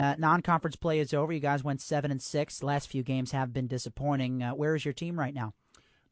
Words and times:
Uh, 0.00 0.14
non-conference 0.18 0.76
play 0.76 0.98
is 0.98 1.14
over. 1.14 1.32
You 1.32 1.40
guys 1.40 1.62
went 1.62 1.80
seven 1.80 2.10
and 2.10 2.20
six. 2.20 2.58
The 2.58 2.66
last 2.66 2.88
few 2.88 3.02
games 3.02 3.30
have 3.30 3.52
been 3.52 3.68
disappointing. 3.68 4.42
Uh, 4.42 4.50
where 4.52 4.74
is 4.74 4.84
your 4.84 4.94
team 4.94 5.18
right 5.18 5.34
now? 5.34 5.54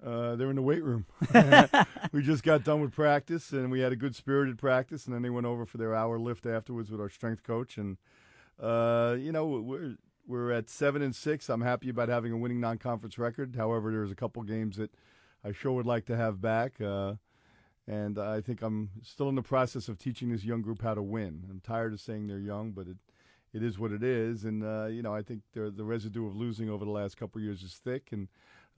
Uh, 0.05 0.37
they're 0.37 0.51
in 0.51 0.57
the 0.57 0.63
weight 0.63 0.83
room. 0.83 1.07
we 2.13 2.23
just 2.23 2.43
got 2.43 2.65
done 2.65 2.81
with 2.81 2.93
practice, 2.93 3.53
and 3.53 3.71
we 3.71 3.81
had 3.81 3.93
a 3.93 3.97
good 3.97 4.15
spirited 4.15 4.59
practice, 4.59 5.07
and 5.07 5.15
then 5.15 5.23
they 5.23 5.31
went 5.31 5.47
over 5.47 5.67
for 5.67 5.79
their 5.79 5.95
hour 5.95 6.19
lift 6.19 6.47
afterwards 6.47 6.91
with 6.91 7.01
our 7.01 7.09
strength 7.09 7.43
coach, 7.43 7.77
and 7.77 7.97
uh, 8.61 9.17
you 9.19 9.33
know 9.33 9.47
we're 9.47 9.97
we're 10.27 10.53
at 10.53 10.69
seven 10.69 11.03
and 11.03 11.15
six. 11.15 11.49
I'm 11.49 11.61
happy 11.61 11.89
about 11.89 12.09
having 12.09 12.33
a 12.33 12.37
winning 12.37 12.61
non-conference 12.61 13.19
record. 13.19 13.57
However, 13.57 13.91
there's 13.91 14.11
a 14.11 14.17
couple 14.17 14.43
games 14.43 14.77
that 14.77 14.93
I 15.45 15.53
sure 15.53 15.73
would 15.73 15.87
like 15.87 16.07
to 16.07 16.17
have 16.17 16.41
back. 16.41 16.81
Uh, 16.81 17.15
and 17.87 18.19
I 18.19 18.41
think 18.41 18.63
I'm 18.63 18.91
still 19.03 19.29
in 19.29 19.35
the 19.35 19.43
process 19.43 19.89
of 19.89 19.99
teaching 19.99 20.31
this 20.31 20.45
young 20.45 20.63
group 20.63 20.83
how 20.83 20.95
to 20.95 21.03
win. 21.03 21.45
I'm 21.51 21.61
tired 21.61 21.93
of 21.93 22.01
saying 22.01 22.29
they're 22.29 22.39
young, 22.39 22.71
but 22.71 22.87
it 22.87 22.97
it 23.53 23.63
is 23.63 23.79
what 23.79 23.93
it 23.93 24.03
is. 24.03 24.45
And 24.45 24.65
uh, 24.65 24.87
you 24.87 25.03
know, 25.03 25.15
I 25.15 25.23
think 25.23 25.43
the 25.55 25.85
residue 25.85 26.27
of 26.27 26.37
losing 26.37 26.71
over 26.71 26.85
the 26.85 26.91
last 26.91 27.17
couple 27.17 27.41
years 27.41 27.63
is 27.63 27.75
thick. 27.75 28.09
And 28.13 28.29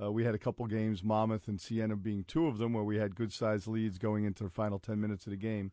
uh, 0.03 0.11
we 0.11 0.25
had 0.25 0.35
a 0.35 0.39
couple 0.39 0.67
games, 0.67 1.05
Monmouth 1.05 1.47
and 1.47 1.61
Siena 1.61 1.97
being 1.97 2.25
two 2.25 2.47
of 2.47 2.59
them, 2.59 2.73
where 2.73 2.83
we 2.83 2.97
had 2.97 3.15
good 3.15 3.33
sized 3.33 3.69
leads 3.69 3.99
going 3.99 4.25
into 4.25 4.45
the 4.45 4.51
final 4.51 4.79
ten 4.79 5.01
minutes 5.01 5.27
of 5.27 5.31
the 5.31 5.37
game, 5.37 5.71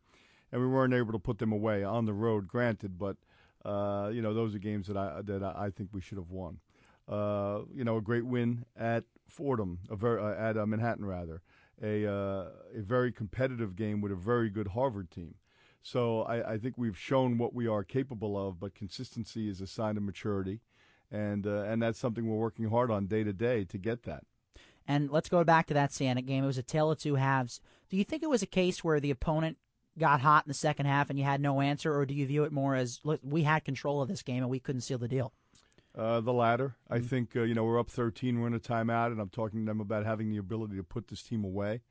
and 0.52 0.62
we 0.62 0.67
weren't 0.67 0.93
able 0.93 1.12
to 1.12 1.20
put 1.20 1.40
them 1.40 1.52
away 1.52 1.84
on 1.84 2.05
the 2.05 2.13
road. 2.13 2.48
Granted, 2.48 2.98
but 2.99 3.17
uh, 3.66 4.09
you 4.13 4.21
know, 4.21 4.34
those 4.34 4.53
are 4.53 4.59
games 4.59 4.88
that 4.88 4.98
I 4.98 5.21
that 5.23 5.43
I 5.43 5.71
think 5.71 5.90
we 5.91 6.02
should 6.02 6.18
have 6.18 6.29
won. 6.29 6.59
Uh, 7.07 7.62
you 7.73 7.84
know, 7.84 7.98
a 7.98 8.02
great 8.02 8.26
win 8.26 8.65
at 8.77 9.04
Fordham, 9.27 9.79
uh, 9.90 10.35
at 10.38 10.55
uh, 10.55 10.65
Manhattan 10.65 11.05
rather, 11.05 11.41
a 11.81 12.04
a 12.04 12.52
very 12.76 13.12
competitive 13.12 13.76
game 13.76 14.02
with 14.02 14.12
a 14.12 14.15
very 14.15 14.49
good 14.49 14.68
Harvard 14.68 15.09
team. 15.09 15.35
So 15.84 16.21
I, 16.23 16.53
I, 16.53 16.58
think 16.58 16.77
we've 16.77 16.98
shown 16.98 17.38
what 17.38 17.53
we 17.55 17.67
are 17.67 17.84
capable 17.84 18.38
of, 18.38 18.59
but 18.59 18.76
consistency 18.76 19.49
is 19.49 19.62
a 19.62 19.67
sign 19.67 19.98
of 19.98 20.04
maturity, 20.04 20.59
and 21.12 21.48
uh, 21.48 21.63
and 21.63 21.81
that's 21.81 21.99
something 21.99 22.27
we're 22.27 22.38
working 22.38 22.70
hard 22.70 22.91
on 22.91 23.07
day 23.07 23.23
to 23.23 23.34
day 23.34 23.63
to 23.65 23.77
get 23.77 24.04
that. 24.04 24.24
And 24.87 25.09
let's 25.09 25.29
go 25.29 25.43
back 25.43 25.68
to 25.68 25.74
that 25.74 25.91
Siena 25.91 26.21
game. 26.21 26.43
It 26.43 26.48
was 26.48 26.57
a 26.57 26.63
tale 26.63 26.91
of 26.91 26.99
two 26.99 27.15
halves. 27.15 27.62
Do 27.90 27.98
you 27.98 28.04
think 28.04 28.24
it 28.24 28.29
was 28.29 28.43
a 28.43 28.48
case 28.48 28.84
where 28.84 28.99
the 28.99 29.12
opponent 29.12 29.57
got 29.98 30.21
hot 30.21 30.46
in 30.46 30.49
the 30.49 30.54
second 30.54 30.85
half 30.85 31.09
and 31.09 31.20
you 31.20 31.26
had 31.26 31.41
no 31.41 31.62
answer, 31.62 31.96
or 31.96 32.05
do 32.05 32.13
you 32.13 32.26
view 32.26 32.43
it 32.43 32.52
more 32.52 32.76
as 32.76 32.99
look, 33.04 33.20
we 33.24 33.43
had 33.43 33.65
control 33.65 34.02
of 34.02 34.07
this 34.07 34.24
game 34.24 34.43
and 34.43 34.49
we 34.49 34.59
couldn't 34.59 34.82
seal 34.82 34.98
the 34.98 35.07
deal? 35.07 35.34
Uh, 35.98 36.21
the 36.21 36.32
latter. 36.32 36.76
I 36.90 36.98
mm-hmm. 36.98 37.07
think 37.07 37.35
uh, 37.35 37.41
you 37.41 37.54
know 37.54 37.63
we're 37.63 37.79
up 37.79 37.90
13. 37.90 38.40
We're 38.40 38.48
in 38.48 38.54
a 38.54 38.59
timeout, 38.59 39.07
and 39.07 39.20
I'm 39.20 39.29
talking 39.29 39.65
to 39.65 39.70
them 39.70 39.82
about 39.82 40.05
having 40.05 40.29
the 40.29 40.37
ability 40.37 40.77
to 40.77 40.84
put 40.84 41.07
this 41.07 41.24
team 41.24 41.43
away. 41.43 41.82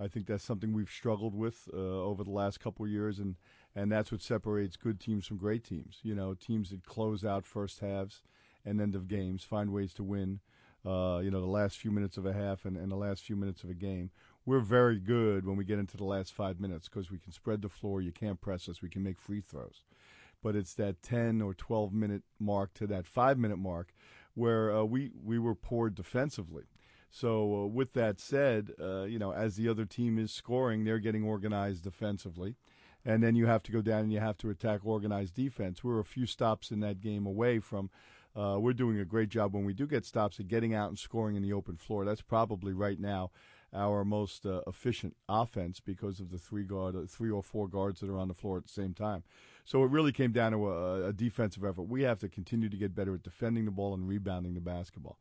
I 0.00 0.08
think 0.08 0.26
that's 0.26 0.44
something 0.44 0.72
we've 0.72 0.90
struggled 0.90 1.34
with 1.34 1.68
uh, 1.72 1.76
over 1.76 2.22
the 2.22 2.30
last 2.30 2.60
couple 2.60 2.84
of 2.84 2.90
years, 2.90 3.18
and 3.18 3.36
and 3.74 3.90
that's 3.90 4.10
what 4.10 4.22
separates 4.22 4.76
good 4.76 5.00
teams 5.00 5.26
from 5.26 5.36
great 5.36 5.64
teams. 5.64 5.98
You 6.02 6.14
know, 6.14 6.34
teams 6.34 6.70
that 6.70 6.84
close 6.84 7.24
out 7.24 7.46
first 7.46 7.80
halves 7.80 8.22
and 8.64 8.80
end 8.80 8.94
of 8.94 9.08
games, 9.08 9.44
find 9.44 9.72
ways 9.72 9.92
to 9.94 10.04
win. 10.04 10.40
Uh, 10.86 11.18
you 11.22 11.30
know, 11.30 11.40
the 11.40 11.46
last 11.46 11.76
few 11.76 11.90
minutes 11.90 12.16
of 12.16 12.24
a 12.24 12.32
half 12.32 12.64
and, 12.64 12.76
and 12.76 12.90
the 12.90 12.96
last 12.96 13.22
few 13.22 13.34
minutes 13.34 13.64
of 13.64 13.68
a 13.70 13.74
game 13.74 14.10
we're 14.48 14.60
very 14.60 14.98
good 14.98 15.44
when 15.44 15.58
we 15.58 15.64
get 15.64 15.78
into 15.78 15.98
the 15.98 16.04
last 16.04 16.32
five 16.32 16.58
minutes 16.58 16.88
because 16.88 17.10
we 17.10 17.18
can 17.18 17.32
spread 17.32 17.60
the 17.60 17.68
floor. 17.68 18.00
You 18.00 18.12
can't 18.12 18.40
press 18.40 18.66
us. 18.66 18.80
We 18.80 18.88
can 18.88 19.02
make 19.02 19.20
free 19.20 19.42
throws. 19.42 19.84
But 20.42 20.56
it's 20.56 20.72
that 20.74 21.02
10 21.02 21.42
or 21.42 21.52
12 21.52 21.92
minute 21.92 22.22
mark 22.40 22.72
to 22.74 22.86
that 22.86 23.06
five 23.06 23.36
minute 23.36 23.58
mark 23.58 23.92
where 24.32 24.74
uh, 24.74 24.84
we, 24.84 25.10
we 25.22 25.38
were 25.38 25.54
poor 25.54 25.90
defensively. 25.90 26.62
So, 27.10 27.62
uh, 27.62 27.66
with 27.66 27.94
that 27.94 28.20
said, 28.20 28.72
uh, 28.80 29.04
you 29.04 29.18
know, 29.18 29.32
as 29.32 29.56
the 29.56 29.68
other 29.68 29.84
team 29.84 30.18
is 30.18 30.30
scoring, 30.30 30.84
they're 30.84 30.98
getting 30.98 31.24
organized 31.24 31.84
defensively. 31.84 32.56
And 33.04 33.22
then 33.22 33.34
you 33.34 33.46
have 33.46 33.62
to 33.64 33.72
go 33.72 33.80
down 33.80 34.00
and 34.00 34.12
you 34.12 34.20
have 34.20 34.36
to 34.38 34.50
attack 34.50 34.80
organized 34.84 35.34
defense. 35.34 35.82
We're 35.82 36.00
a 36.00 36.04
few 36.04 36.26
stops 36.26 36.70
in 36.70 36.80
that 36.80 37.00
game 37.00 37.26
away 37.26 37.60
from. 37.60 37.90
Uh, 38.36 38.58
we're 38.60 38.74
doing 38.74 38.98
a 38.98 39.04
great 39.04 39.30
job 39.30 39.54
when 39.54 39.64
we 39.64 39.72
do 39.72 39.86
get 39.86 40.04
stops 40.04 40.38
at 40.38 40.48
getting 40.48 40.74
out 40.74 40.90
and 40.90 40.98
scoring 40.98 41.34
in 41.34 41.42
the 41.42 41.52
open 41.52 41.76
floor. 41.76 42.04
That's 42.04 42.20
probably 42.20 42.72
right 42.72 43.00
now 43.00 43.30
our 43.74 44.04
most 44.04 44.46
uh, 44.46 44.60
efficient 44.66 45.16
offense 45.28 45.80
because 45.80 46.20
of 46.20 46.30
the 46.30 46.38
three 46.38 46.64
guard, 46.64 46.96
uh, 46.96 47.00
three 47.08 47.30
or 47.30 47.42
four 47.42 47.68
guards 47.68 48.00
that 48.00 48.08
are 48.08 48.18
on 48.18 48.28
the 48.28 48.34
floor 48.34 48.56
at 48.56 48.64
the 48.64 48.72
same 48.72 48.94
time. 48.94 49.22
So 49.64 49.82
it 49.84 49.90
really 49.90 50.12
came 50.12 50.32
down 50.32 50.52
to 50.52 50.68
a, 50.68 51.08
a, 51.08 51.12
defensive 51.12 51.64
effort. 51.64 51.82
We 51.82 52.02
have 52.02 52.18
to 52.20 52.28
continue 52.28 52.70
to 52.70 52.76
get 52.76 52.94
better 52.94 53.14
at 53.14 53.22
defending 53.22 53.66
the 53.66 53.70
ball 53.70 53.92
and 53.92 54.08
rebounding 54.08 54.54
the 54.54 54.60
basketball. 54.60 55.18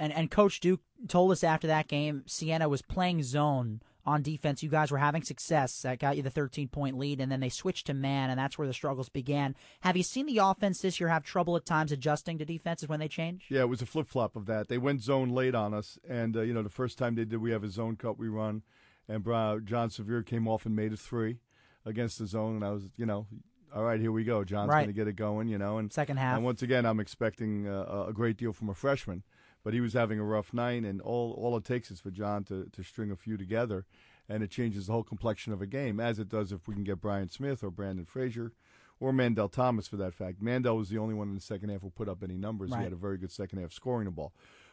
And 0.00 0.14
and 0.14 0.30
Coach 0.30 0.60
Duke 0.60 0.80
told 1.08 1.30
us 1.30 1.44
after 1.44 1.66
that 1.66 1.86
game, 1.86 2.24
Siena 2.26 2.70
was 2.70 2.80
playing 2.80 3.22
zone 3.22 3.82
on 4.06 4.22
defense. 4.22 4.62
You 4.62 4.70
guys 4.70 4.90
were 4.90 4.96
having 4.96 5.22
success. 5.22 5.82
That 5.82 5.98
got 5.98 6.16
you 6.16 6.22
the 6.22 6.30
13 6.30 6.68
point 6.68 6.96
lead, 6.96 7.20
and 7.20 7.30
then 7.30 7.40
they 7.40 7.50
switched 7.50 7.86
to 7.88 7.94
man, 7.94 8.30
and 8.30 8.38
that's 8.38 8.56
where 8.56 8.66
the 8.66 8.72
struggles 8.72 9.10
began. 9.10 9.54
Have 9.82 9.98
you 9.98 10.02
seen 10.02 10.24
the 10.24 10.38
offense 10.38 10.80
this 10.80 10.98
year 10.98 11.10
have 11.10 11.22
trouble 11.22 11.54
at 11.54 11.66
times 11.66 11.92
adjusting 11.92 12.38
to 12.38 12.46
defenses 12.46 12.88
when 12.88 12.98
they 12.98 13.08
change? 13.08 13.44
Yeah, 13.50 13.60
it 13.60 13.68
was 13.68 13.82
a 13.82 13.86
flip 13.86 14.08
flop 14.08 14.36
of 14.36 14.46
that. 14.46 14.68
They 14.68 14.78
went 14.78 15.02
zone 15.02 15.28
late 15.28 15.54
on 15.54 15.74
us, 15.74 15.98
and 16.08 16.34
uh, 16.34 16.40
you 16.40 16.54
know 16.54 16.62
the 16.62 16.70
first 16.70 16.96
time 16.96 17.14
they 17.14 17.26
did, 17.26 17.42
we 17.42 17.52
have 17.52 17.62
a 17.62 17.68
zone 17.68 17.96
cut 17.96 18.18
we 18.18 18.28
run, 18.28 18.62
and 19.06 19.22
Jon 19.66 19.90
Severe 19.90 20.22
came 20.22 20.48
off 20.48 20.64
and 20.64 20.74
made 20.74 20.94
a 20.94 20.96
three 20.96 21.40
against 21.84 22.18
the 22.18 22.26
zone, 22.26 22.54
and 22.56 22.64
I 22.64 22.70
was, 22.70 22.84
you 22.96 23.04
know, 23.04 23.26
all 23.74 23.84
right, 23.84 24.00
here 24.00 24.12
we 24.12 24.24
go. 24.24 24.44
Jon's 24.44 24.70
right. 24.70 24.80
going 24.80 24.88
to 24.88 24.92
get 24.94 25.08
it 25.08 25.16
going, 25.16 25.48
you 25.48 25.58
know. 25.58 25.78
And 25.78 25.92
second 25.92 26.16
half. 26.16 26.36
And 26.36 26.44
once 26.44 26.62
again, 26.62 26.86
I'm 26.86 27.00
expecting 27.00 27.68
uh, 27.68 28.06
a 28.08 28.12
great 28.12 28.36
deal 28.36 28.52
from 28.52 28.68
a 28.68 28.74
freshman, 28.74 29.22
but 29.62 29.74
he 29.74 29.80
was 29.80 29.92
having 29.92 30.18
a 30.18 30.24
rough 30.24 30.52
night, 30.52 30.84
and 30.84 31.00
all 31.00 31.32
all 31.32 31.56
it 31.56 31.64
takes 31.64 31.90
is 31.90 32.00
for 32.00 32.10
Jon 32.10 32.44
to 32.44 32.66
to 32.72 32.82
string 32.82 33.10
a 33.10 33.16
few 33.16 33.36
together, 33.36 33.86
and 34.28 34.42
it 34.42 34.50
changes 34.50 34.86
the 34.86 34.92
whole 34.92 35.02
complexion 35.02 35.52
of 35.52 35.60
a 35.60 35.66
game, 35.66 36.00
as 36.00 36.18
it 36.18 36.28
does 36.28 36.52
if 36.52 36.68
we 36.68 36.74
can 36.74 36.84
get 36.84 37.00
Bryan 37.00 37.28
Smith 37.28 37.62
or 37.62 37.70
Branden 37.70 38.06
Frazier 38.06 38.52
or 39.00 39.12
Mandell 39.12 39.50
Thomas 39.50 39.88
for 39.88 39.96
that 39.96 40.14
fact. 40.14 40.42
Mandell 40.42 40.76
was 40.76 40.90
the 40.90 40.98
only 40.98 41.14
one 41.14 41.28
in 41.28 41.34
the 41.34 41.40
second 41.40 41.70
half 41.70 41.80
who 41.80 41.90
put 41.90 42.08
up 42.08 42.22
any 42.22 42.36
numbers. 42.36 42.70
Right. 42.70 42.78
He 42.78 42.84
had 42.84 42.92
a 42.92 42.96
very 42.96 43.16
good 43.16 43.32
second 43.32 43.58
half 43.58 43.72
scoring 43.72 44.04
the 44.04 44.10
ball. 44.10 44.32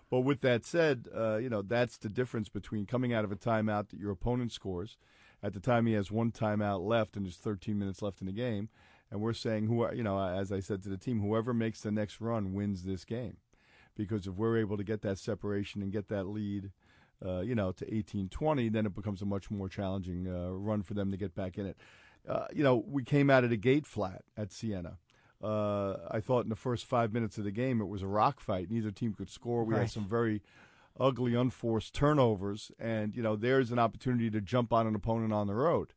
But 0.10 0.22
with 0.22 0.42
that 0.42 0.66
said, 0.66 1.08
uh, 1.16 1.38
you 1.38 1.50
know 1.50 1.62
that's 1.62 1.98
the 1.98 2.10
difference 2.10 2.50
between 2.50 2.86
coming 2.86 3.14
out 3.14 3.24
of 3.24 3.32
a 3.32 3.36
timeout 3.36 3.90
that 3.90 4.00
your 4.00 4.12
opponent 4.12 4.52
scores. 4.52 4.98
At 5.44 5.54
the 5.54 5.60
time, 5.60 5.86
he 5.86 5.94
has 5.94 6.12
one 6.12 6.32
timeout 6.32 6.86
left, 6.86 7.16
and 7.16 7.26
there's 7.26 7.38
13 7.38 7.78
minutes 7.78 8.02
left 8.02 8.22
in 8.22 8.28
the 8.28 8.34
game. 8.34 8.70
And 9.12 9.22
we're 9.22 9.34
saying, 9.34 9.68
who, 9.68 9.82
are 9.82 9.94
you 9.94 10.04
know, 10.04 10.20
as 10.20 10.52
I 10.52 10.60
said 10.60 10.82
to 10.84 10.90
the 10.90 10.98
team, 10.98 11.22
whoever 11.22 11.54
makes 11.54 11.82
the 11.82 11.92
next 11.92 12.20
run 12.20 12.54
wins 12.54 12.84
this 12.84 13.06
game, 13.06 13.38
because 13.98 14.28
if 14.28 14.36
we're 14.36 14.58
able 14.58 14.78
to 14.78 14.84
get 14.84 15.02
that 15.02 15.18
separation 15.18 15.82
and 15.82 15.92
get 15.92 16.08
that 16.08 16.26
lead, 16.26 16.72
uh, 17.26 17.40
you 17.40 17.56
know, 17.56 17.72
to 17.72 17.86
18-20, 17.86 18.72
then 18.72 18.86
it 18.86 18.96
becomes 18.96 19.22
a 19.22 19.26
much 19.26 19.50
more 19.50 19.68
challenging 19.68 20.28
uh, 20.28 20.52
run 20.52 20.84
for 20.84 20.94
them 20.94 21.12
to 21.12 21.18
get 21.18 21.36
back 21.36 21.58
in 21.58 21.66
it. 21.66 21.78
Uh, 22.28 22.46
you 22.54 22.64
know, 22.64 22.84
we 22.88 23.04
came 23.04 23.30
out 23.30 23.44
of 23.44 23.50
the 23.50 23.58
gate 23.58 23.86
flat 23.86 24.24
at 24.38 24.52
Siena. 24.52 24.98
Uh, 25.44 25.96
I 26.10 26.20
thought 26.20 26.44
in 26.44 26.50
the 26.50 26.56
first 26.56 26.86
five 26.86 27.14
minutes 27.14 27.38
of 27.38 27.44
the 27.44 27.52
game 27.52 27.82
it 27.82 27.88
was 27.88 28.02
a 28.02 28.08
rock 28.08 28.40
fight. 28.40 28.70
Neither 28.70 28.92
team 28.92 29.14
could 29.14 29.30
score. 29.30 29.64
We 29.64 29.74
right. 29.74 29.82
had 29.82 29.92
some 29.92 30.08
very 30.08 30.42
ugly, 31.00 31.36
unforced 31.36 31.94
turnovers, 31.94 32.72
and 32.80 33.16
you 33.16 33.22
know, 33.22 33.36
there's 33.36 33.72
an 33.72 33.80
opportunity 33.80 34.30
to 34.32 34.42
jump 34.42 34.74
on 34.74 34.88
an 34.88 34.96
opponent 34.96 35.34
on 35.34 35.48
the 35.48 35.54
road. 35.54 35.94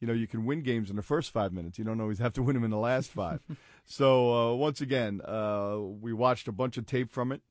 You 0.00 0.06
know, 0.06 0.12
you 0.12 0.26
can 0.26 0.44
win 0.44 0.62
games 0.62 0.90
in 0.90 0.96
the 0.96 1.02
first 1.02 1.30
five 1.30 1.52
minutes. 1.52 1.78
You 1.78 1.84
don't 1.84 2.00
always 2.00 2.18
have 2.18 2.32
to 2.34 2.42
win 2.42 2.54
them 2.54 2.64
in 2.64 2.70
the 2.70 2.76
last 2.76 3.10
five. 3.10 3.40
so 3.84 4.52
uh, 4.52 4.54
once 4.54 4.80
again, 4.80 5.20
uh, 5.22 5.78
we 5.78 6.12
watched 6.12 6.48
a 6.48 6.52
bunch 6.52 6.76
of 6.76 6.86
tape 6.86 7.10
from 7.10 7.32
it. 7.32 7.42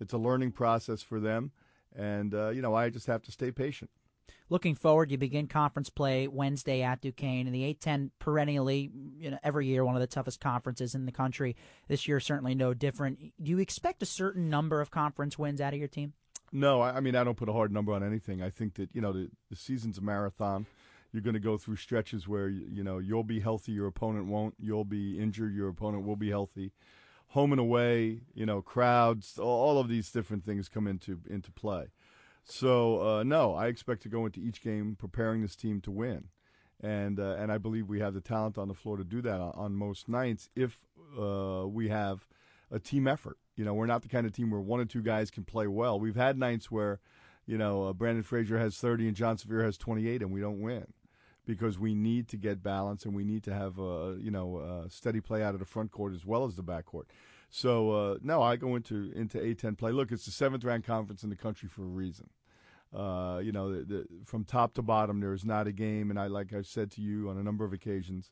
It's 0.00 0.12
a 0.12 0.18
learning 0.18 0.52
process 0.52 1.02
for 1.02 1.20
them. 1.20 1.52
And, 1.94 2.34
uh, 2.34 2.50
you 2.50 2.62
know, 2.62 2.74
I 2.74 2.88
just 2.88 3.06
have 3.06 3.22
to 3.22 3.32
stay 3.32 3.50
patient. 3.50 3.90
Looking 4.48 4.74
forward, 4.74 5.12
you 5.12 5.18
begin 5.18 5.46
conference 5.46 5.90
play 5.90 6.26
Wednesday 6.26 6.82
at 6.82 7.00
Duquesne, 7.00 7.46
and 7.46 7.54
the 7.54 7.72
A10 7.72 8.10
perennially, 8.18 8.90
you 9.16 9.30
know, 9.30 9.38
every 9.44 9.68
year 9.68 9.84
one 9.84 9.94
of 9.94 10.00
the 10.00 10.08
toughest 10.08 10.40
conferences 10.40 10.94
in 10.96 11.06
the 11.06 11.12
country. 11.12 11.54
This 11.86 12.08
year 12.08 12.18
certainly 12.18 12.56
no 12.56 12.74
different. 12.74 13.20
Do 13.40 13.50
you 13.50 13.60
expect 13.60 14.02
a 14.02 14.06
certain 14.06 14.50
number 14.50 14.80
of 14.80 14.90
conference 14.90 15.38
wins 15.38 15.60
out 15.60 15.72
of 15.72 15.78
your 15.78 15.88
team? 15.88 16.14
No, 16.52 16.82
I 16.82 16.98
mean 16.98 17.14
I 17.14 17.22
don't 17.22 17.36
put 17.36 17.48
a 17.48 17.52
hard 17.52 17.72
number 17.72 17.92
on 17.92 18.02
anything. 18.02 18.42
I 18.42 18.50
think 18.50 18.74
that 18.74 18.90
you 18.92 19.00
know 19.00 19.12
the, 19.12 19.30
the 19.50 19.56
season's 19.56 19.98
a 19.98 20.00
marathon. 20.00 20.66
You're 21.12 21.22
going 21.22 21.34
to 21.34 21.40
go 21.40 21.58
through 21.58 21.76
stretches 21.76 22.28
where 22.28 22.48
you 22.48 22.84
know 22.84 22.98
you'll 22.98 23.24
be 23.24 23.40
healthy, 23.40 23.72
your 23.72 23.86
opponent 23.86 24.26
won't. 24.26 24.54
You'll 24.58 24.84
be 24.84 25.18
injured, 25.18 25.54
your 25.54 25.68
opponent 25.68 26.06
will 26.06 26.16
be 26.16 26.30
healthy 26.30 26.72
home 27.30 27.52
and 27.52 27.60
away, 27.60 28.22
you 28.34 28.44
know, 28.44 28.60
crowds, 28.60 29.38
all 29.38 29.78
of 29.78 29.88
these 29.88 30.10
different 30.10 30.44
things 30.44 30.68
come 30.68 30.86
into 30.86 31.20
into 31.28 31.50
play. 31.50 31.86
So 32.44 33.02
uh, 33.02 33.22
no, 33.22 33.54
I 33.54 33.68
expect 33.68 34.02
to 34.02 34.08
go 34.08 34.26
into 34.26 34.40
each 34.40 34.62
game 34.62 34.96
preparing 34.98 35.42
this 35.42 35.56
team 35.56 35.80
to 35.82 35.90
win, 35.90 36.28
and 36.80 37.18
uh, 37.18 37.36
and 37.38 37.52
I 37.52 37.58
believe 37.58 37.88
we 37.88 38.00
have 38.00 38.14
the 38.14 38.20
talent 38.20 38.58
on 38.58 38.68
the 38.68 38.74
floor 38.74 38.96
to 38.96 39.04
do 39.04 39.22
that 39.22 39.40
on, 39.40 39.52
on 39.54 39.74
most 39.74 40.08
nights 40.08 40.48
if 40.56 40.78
uh, 41.18 41.64
we 41.66 41.88
have 41.88 42.26
a 42.70 42.78
team 42.78 43.06
effort. 43.06 43.38
You 43.56 43.64
know, 43.64 43.74
we're 43.74 43.86
not 43.86 44.02
the 44.02 44.08
kind 44.08 44.26
of 44.26 44.32
team 44.32 44.50
where 44.50 44.60
one 44.60 44.80
or 44.80 44.84
two 44.84 45.02
guys 45.02 45.30
can 45.30 45.44
play 45.44 45.66
well. 45.66 46.00
We've 46.00 46.16
had 46.16 46.38
nights 46.38 46.70
where, 46.70 46.98
you 47.46 47.58
know, 47.58 47.84
uh, 47.84 47.92
Branden 47.92 48.24
Frazier 48.24 48.58
has 48.58 48.78
30 48.78 49.08
and 49.08 49.16
Jon 49.16 49.36
Severe 49.36 49.64
has 49.64 49.76
28, 49.76 50.22
and 50.22 50.32
we 50.32 50.40
don't 50.40 50.60
win 50.60 50.86
because 51.50 51.80
we 51.80 51.96
need 51.96 52.28
to 52.28 52.36
get 52.36 52.62
balance 52.62 53.04
and 53.04 53.12
we 53.12 53.24
need 53.24 53.42
to 53.42 53.52
have 53.52 53.78
a 53.80 54.16
you 54.20 54.30
know 54.30 54.58
a 54.58 54.88
steady 54.88 55.20
play 55.20 55.42
out 55.42 55.52
of 55.52 55.58
the 55.58 55.66
front 55.66 55.90
court 55.90 56.14
as 56.14 56.24
well 56.24 56.44
as 56.44 56.54
the 56.54 56.62
back 56.62 56.86
court. 56.86 57.08
So 57.50 57.90
uh, 57.90 58.18
no, 58.22 58.40
I 58.40 58.54
go 58.54 58.76
into 58.76 59.10
into 59.14 59.38
A10 59.38 59.76
play. 59.76 59.90
Look, 59.90 60.12
it's 60.12 60.24
the 60.24 60.30
seventh 60.30 60.62
ranked 60.62 60.86
conference 60.86 61.24
in 61.24 61.30
the 61.30 61.36
country 61.36 61.68
for 61.68 61.82
a 61.82 61.86
reason. 61.86 62.30
Uh, 62.94 63.40
you 63.42 63.52
know, 63.52 63.72
the, 63.72 63.84
the, 63.84 64.06
from 64.24 64.44
top 64.44 64.74
to 64.74 64.82
bottom, 64.82 65.20
there 65.20 65.32
is 65.32 65.44
not 65.44 65.66
a 65.66 65.72
game, 65.72 66.10
and 66.10 66.18
I 66.18 66.28
like 66.28 66.52
I've 66.52 66.66
said 66.66 66.90
to 66.92 67.00
you 67.00 67.28
on 67.28 67.36
a 67.36 67.42
number 67.42 67.64
of 67.64 67.72
occasions. 67.72 68.30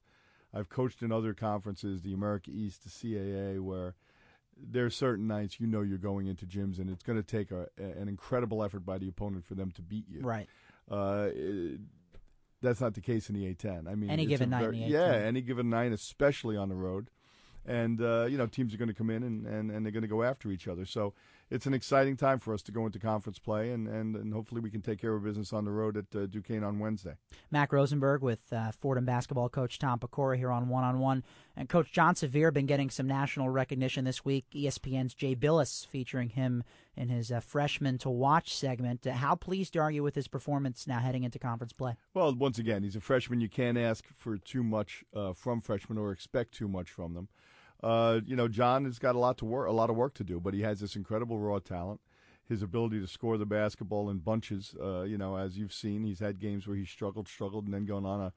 I've 0.54 0.68
coached 0.68 1.02
in 1.02 1.12
other 1.12 1.34
conferences, 1.34 2.02
the 2.02 2.14
America 2.14 2.50
East, 2.52 2.84
the 2.84 2.90
CAA, 2.90 3.60
where 3.60 3.94
there 4.60 4.84
are 4.84 4.90
certain 4.90 5.26
nights 5.26 5.60
you 5.60 5.66
know 5.66 5.82
you're 5.82 5.98
going 5.98 6.26
into 6.26 6.44
gyms 6.44 6.78
and 6.78 6.90
it's 6.90 7.04
going 7.04 7.20
to 7.20 7.22
take 7.22 7.52
a, 7.52 7.68
an 7.78 8.08
incredible 8.08 8.64
effort 8.64 8.84
by 8.84 8.98
the 8.98 9.08
opponent 9.08 9.44
for 9.44 9.54
them 9.54 9.70
to 9.72 9.82
beat 9.82 10.04
you. 10.08 10.20
Right. 10.20 10.48
Uh, 10.90 11.28
it, 11.32 11.80
that's 12.62 12.80
not 12.80 12.94
the 12.94 13.00
case 13.00 13.28
in 13.28 13.34
the 13.34 13.54
A10. 13.54 13.88
I 13.88 13.94
mean, 13.94 14.10
any 14.10 14.26
given 14.26 14.50
night, 14.50 14.62
very, 14.62 14.78
yeah, 14.78 15.12
any 15.12 15.40
given 15.40 15.70
night, 15.70 15.92
especially 15.92 16.56
on 16.56 16.68
the 16.68 16.74
road, 16.74 17.10
and 17.66 18.00
uh, 18.00 18.26
you 18.26 18.38
know 18.38 18.46
teams 18.46 18.74
are 18.74 18.78
going 18.78 18.88
to 18.88 18.94
come 18.94 19.10
in 19.10 19.22
and, 19.22 19.46
and, 19.46 19.70
and 19.70 19.84
they're 19.84 19.92
going 19.92 20.02
to 20.02 20.08
go 20.08 20.22
after 20.22 20.50
each 20.50 20.66
other. 20.66 20.84
So 20.84 21.14
it's 21.50 21.66
an 21.66 21.74
exciting 21.74 22.16
time 22.16 22.38
for 22.38 22.52
us 22.52 22.62
to 22.62 22.72
go 22.72 22.86
into 22.86 22.98
conference 22.98 23.38
play, 23.38 23.70
and, 23.70 23.88
and, 23.88 24.16
and 24.16 24.32
hopefully 24.32 24.60
we 24.60 24.70
can 24.70 24.82
take 24.82 25.00
care 25.00 25.14
of 25.14 25.24
business 25.24 25.52
on 25.52 25.64
the 25.64 25.70
road 25.70 25.96
at 25.96 26.14
uh, 26.14 26.26
Duquesne 26.26 26.62
on 26.62 26.78
Wednesday. 26.78 27.14
Mac 27.50 27.72
Rosenberg 27.72 28.22
with 28.22 28.52
uh, 28.52 28.72
Fordham 28.72 29.04
basketball 29.04 29.48
coach 29.48 29.78
Tom 29.78 29.98
Pecora 29.98 30.36
here 30.36 30.50
on 30.50 30.68
One 30.68 30.84
on 30.84 30.98
One, 30.98 31.24
and 31.56 31.68
Coach 31.68 31.92
Jon 31.92 32.14
Severe 32.14 32.50
been 32.50 32.66
getting 32.66 32.90
some 32.90 33.06
national 33.06 33.48
recognition 33.48 34.04
this 34.04 34.24
week. 34.24 34.46
ESPN's 34.54 35.14
Jay 35.14 35.34
Bilas 35.34 35.86
featuring 35.86 36.30
him 36.30 36.64
in 36.96 37.08
his 37.08 37.30
uh, 37.32 37.40
freshman 37.40 37.96
to 37.98 38.10
watch 38.10 38.54
segment. 38.54 39.06
Uh, 39.06 39.12
how 39.12 39.34
pleased 39.34 39.76
are 39.76 39.90
you 39.90 40.02
with 40.02 40.14
his 40.14 40.28
performance 40.28 40.86
now 40.86 40.98
heading 40.98 41.24
into 41.24 41.38
conference 41.38 41.72
play? 41.72 41.96
Well, 42.12 42.34
once 42.34 42.58
again, 42.58 42.82
he's 42.82 42.96
a 42.96 43.00
freshman. 43.00 43.40
You 43.40 43.48
can't 43.48 43.78
ask 43.78 44.04
for 44.16 44.36
too 44.36 44.62
much 44.62 45.04
uh, 45.14 45.32
from 45.32 45.60
freshmen 45.60 45.98
or 45.98 46.12
expect 46.12 46.52
too 46.52 46.68
much 46.68 46.90
from 46.90 47.14
them. 47.14 47.28
Uh, 47.82 48.20
you 48.26 48.34
know, 48.34 48.48
Jon 48.48 48.84
has 48.84 48.98
got 48.98 49.14
a 49.14 49.18
lot 49.18 49.38
to 49.38 49.44
work, 49.44 49.68
a 49.68 49.72
lot 49.72 49.90
of 49.90 49.96
work 49.96 50.14
to 50.14 50.24
do, 50.24 50.40
but 50.40 50.54
he 50.54 50.62
has 50.62 50.80
this 50.80 50.96
incredible 50.96 51.38
raw 51.38 51.58
talent. 51.58 52.00
His 52.48 52.62
ability 52.62 52.98
to 53.00 53.06
score 53.06 53.36
the 53.36 53.44
basketball 53.46 54.08
in 54.08 54.18
bunches, 54.18 54.74
uh, 54.82 55.02
you 55.02 55.18
know, 55.18 55.36
as 55.36 55.58
you've 55.58 55.72
seen, 55.72 56.02
he's 56.02 56.20
had 56.20 56.40
games 56.40 56.66
where 56.66 56.76
he 56.76 56.86
struggled, 56.86 57.28
struggled, 57.28 57.66
and 57.66 57.74
then 57.74 57.84
going 57.84 58.06
on 58.06 58.20
a, 58.22 58.32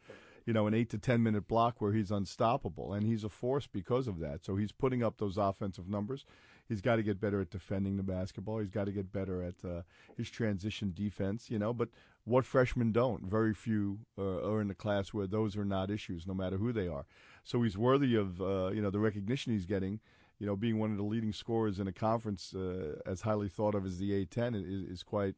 you 0.46 0.54
know, 0.54 0.68
an 0.68 0.74
eight 0.74 0.90
to 0.90 0.98
ten 0.98 1.24
minute 1.24 1.48
block 1.48 1.80
where 1.80 1.94
he's 1.94 2.12
unstoppable, 2.12 2.94
and 2.94 3.06
he's 3.06 3.24
a 3.24 3.30
force 3.30 3.68
because 3.68 4.08
of 4.08 4.20
that. 4.20 4.44
So 4.44 4.56
he's 4.56 4.72
putting 4.72 5.04
up 5.04 5.18
those 5.18 5.38
offensive 5.38 5.88
numbers. 5.88 6.26
He's 6.68 6.82
got 6.82 6.96
to 6.96 7.04
get 7.04 7.20
better 7.20 7.42
at 7.42 7.50
defending 7.50 7.98
the 7.98 8.04
basketball. 8.04 8.60
He's 8.60 8.70
got 8.70 8.86
to 8.86 8.92
get 8.92 9.12
better 9.12 9.44
at 9.44 9.56
uh, 9.66 9.82
his 10.16 10.30
transition 10.30 10.94
defense, 10.96 11.50
you 11.50 11.60
know. 11.60 11.74
But 11.74 11.90
what 12.24 12.46
freshmen 12.46 12.92
don't? 12.92 13.26
Very 13.26 13.54
few 13.54 14.00
uh, 14.18 14.48
are 14.50 14.62
in 14.62 14.68
the 14.68 14.76
class 14.76 15.14
where 15.14 15.28
those 15.28 15.58
are 15.58 15.66
not 15.66 15.92
issues, 15.92 16.26
no 16.26 16.34
matter 16.34 16.58
who 16.58 16.72
they 16.72 16.88
are. 16.88 17.06
So 17.44 17.62
he's 17.64 17.78
worthy 17.78 18.16
of 18.16 18.42
uh, 18.42 18.72
you 18.72 18.82
know 18.82 18.90
the 18.90 19.00
recognition 19.00 19.54
he's 19.54 19.66
getting. 19.66 20.00
You 20.40 20.48
know, 20.48 20.56
being 20.56 20.80
one 20.80 20.92
of 20.92 20.98
the 20.98 21.04
leading 21.04 21.34
scorers 21.34 21.80
in 21.80 21.88
a 21.88 21.92
conference 21.92 22.56
uh, 22.56 23.00
as 23.06 23.22
highly 23.22 23.48
thought 23.48 23.76
of 23.76 23.86
as 23.86 24.00
the 24.00 24.26
A10 24.26 24.56
is, 24.56 24.90
is 24.90 25.04
quite 25.04 25.36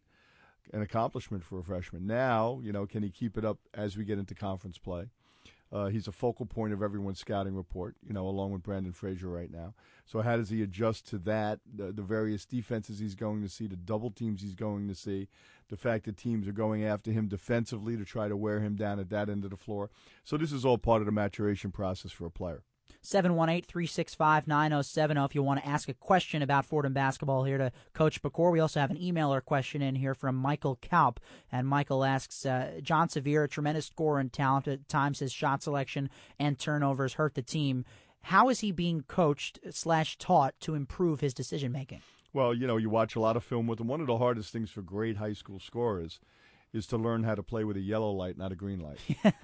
an 0.71 0.81
accomplishment 0.81 1.43
for 1.43 1.59
a 1.59 1.63
freshman. 1.63 2.07
Now, 2.07 2.59
you 2.63 2.71
know, 2.71 2.85
can 2.85 3.03
he 3.03 3.09
keep 3.09 3.37
it 3.37 3.45
up 3.45 3.59
as 3.73 3.97
we 3.97 4.05
get 4.05 4.19
into 4.19 4.35
conference 4.35 4.77
play? 4.77 5.09
Uh, 5.73 5.87
he's 5.87 6.07
a 6.07 6.11
focal 6.11 6.45
point 6.45 6.71
of 6.71 6.83
everyone's 6.83 7.19
scouting 7.19 7.55
report, 7.55 7.95
you 8.05 8.13
know, 8.13 8.27
along 8.27 8.51
with 8.51 8.61
Branden 8.61 8.93
Frazier 8.93 9.27
right 9.27 9.49
now. 9.49 9.73
So 10.05 10.21
how 10.21 10.37
does 10.37 10.49
he 10.49 10.61
adjust 10.61 11.07
to 11.09 11.17
that? 11.19 11.61
The, 11.75 11.91
the, 11.91 12.03
various 12.03 12.45
defenses 12.45 12.99
he's 12.99 13.15
going 13.15 13.41
to 13.41 13.49
see, 13.49 13.65
the 13.65 13.75
double 13.75 14.11
teams 14.11 14.43
he's 14.43 14.53
going 14.53 14.87
to 14.87 14.93
see, 14.93 15.29
the 15.69 15.77
fact 15.77 16.05
that 16.05 16.15
teams 16.15 16.47
are 16.47 16.53
going 16.53 16.85
after 16.85 17.11
him 17.11 17.27
defensively 17.27 17.97
to 17.97 18.05
try 18.05 18.27
to 18.27 18.37
wear 18.37 18.59
him 18.59 18.75
down 18.75 18.99
at 18.99 19.09
that 19.09 19.29
end 19.29 19.45
of 19.45 19.49
the 19.49 19.57
floor. 19.57 19.89
So 20.23 20.37
this 20.37 20.51
is 20.51 20.63
all 20.63 20.77
part 20.77 21.01
of 21.01 21.07
the 21.07 21.11
maturation 21.11 21.71
process 21.71 22.11
for 22.11 22.27
a 22.27 22.31
player. 22.31 22.61
718 23.05 23.63
365 23.67 24.47
9070 24.47 25.21
if 25.25 25.35
you 25.35 25.43
want 25.43 25.61
to 25.61 25.67
ask 25.67 25.89
a 25.89 25.93
question 25.93 26.41
about 26.41 26.65
Fordham 26.65 26.93
basketball 26.93 27.43
here 27.43 27.57
to 27.57 27.71
Coach 27.93 28.21
Pecora. 28.21 28.53
We 28.53 28.61
also 28.61 28.79
have 28.79 28.91
an 28.91 28.97
emailer 28.97 29.43
question 29.43 29.81
in 29.81 29.95
here 29.95 30.15
from 30.15 30.35
Michael 30.35 30.77
Kalp. 30.77 31.17
And 31.51 31.67
Michael 31.67 32.05
asks 32.05 32.45
uh, 32.45 32.79
Jon 32.81 33.09
Severe, 33.09 33.43
a 33.43 33.49
tremendous 33.49 33.87
scorer 33.87 34.19
and 34.19 34.31
talent, 34.31 34.69
at 34.69 34.87
times 34.87 35.19
his 35.19 35.33
shot 35.33 35.61
selection 35.61 36.09
and 36.39 36.57
turnovers 36.57 37.15
hurt 37.15 37.35
the 37.35 37.41
team. 37.41 37.83
How 38.21 38.47
is 38.47 38.61
he 38.61 38.71
being 38.71 39.03
coached 39.03 39.59
slash 39.71 40.17
taught 40.17 40.57
to 40.61 40.73
improve 40.73 41.19
his 41.19 41.33
decision 41.33 41.73
making? 41.73 42.01
Well, 42.31 42.53
you 42.53 42.65
know, 42.65 42.77
you 42.77 42.89
watch 42.89 43.17
a 43.17 43.19
lot 43.19 43.35
of 43.35 43.43
film 43.43 43.67
with 43.67 43.81
him. 43.81 43.87
One 43.87 43.99
of 44.01 44.07
the 44.07 44.17
hardest 44.17 44.51
things 44.53 44.71
for 44.71 44.81
great 44.81 45.17
high 45.17 45.33
school 45.33 45.59
scorers 45.59 46.21
is 46.73 46.87
to 46.87 46.97
learn 46.97 47.23
how 47.23 47.35
to 47.35 47.43
play 47.43 47.63
with 47.63 47.77
a 47.77 47.81
yellow 47.81 48.11
light, 48.11 48.37
not 48.37 48.51
a 48.51 48.55
green 48.55 48.79
light, 48.79 48.99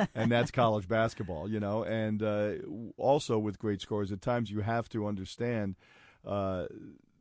and 0.15 0.31
that's 0.31 0.51
college 0.51 0.87
basketball. 0.87 1.49
You 1.49 1.59
know, 1.59 1.83
and 1.83 2.23
uh, 2.23 2.53
also 2.97 3.37
with 3.37 3.59
great 3.59 3.81
scores, 3.81 4.11
at 4.11 4.21
times 4.21 4.51
you 4.51 4.61
have 4.61 4.89
to 4.89 5.07
understand. 5.07 5.75
Uh, 6.25 6.65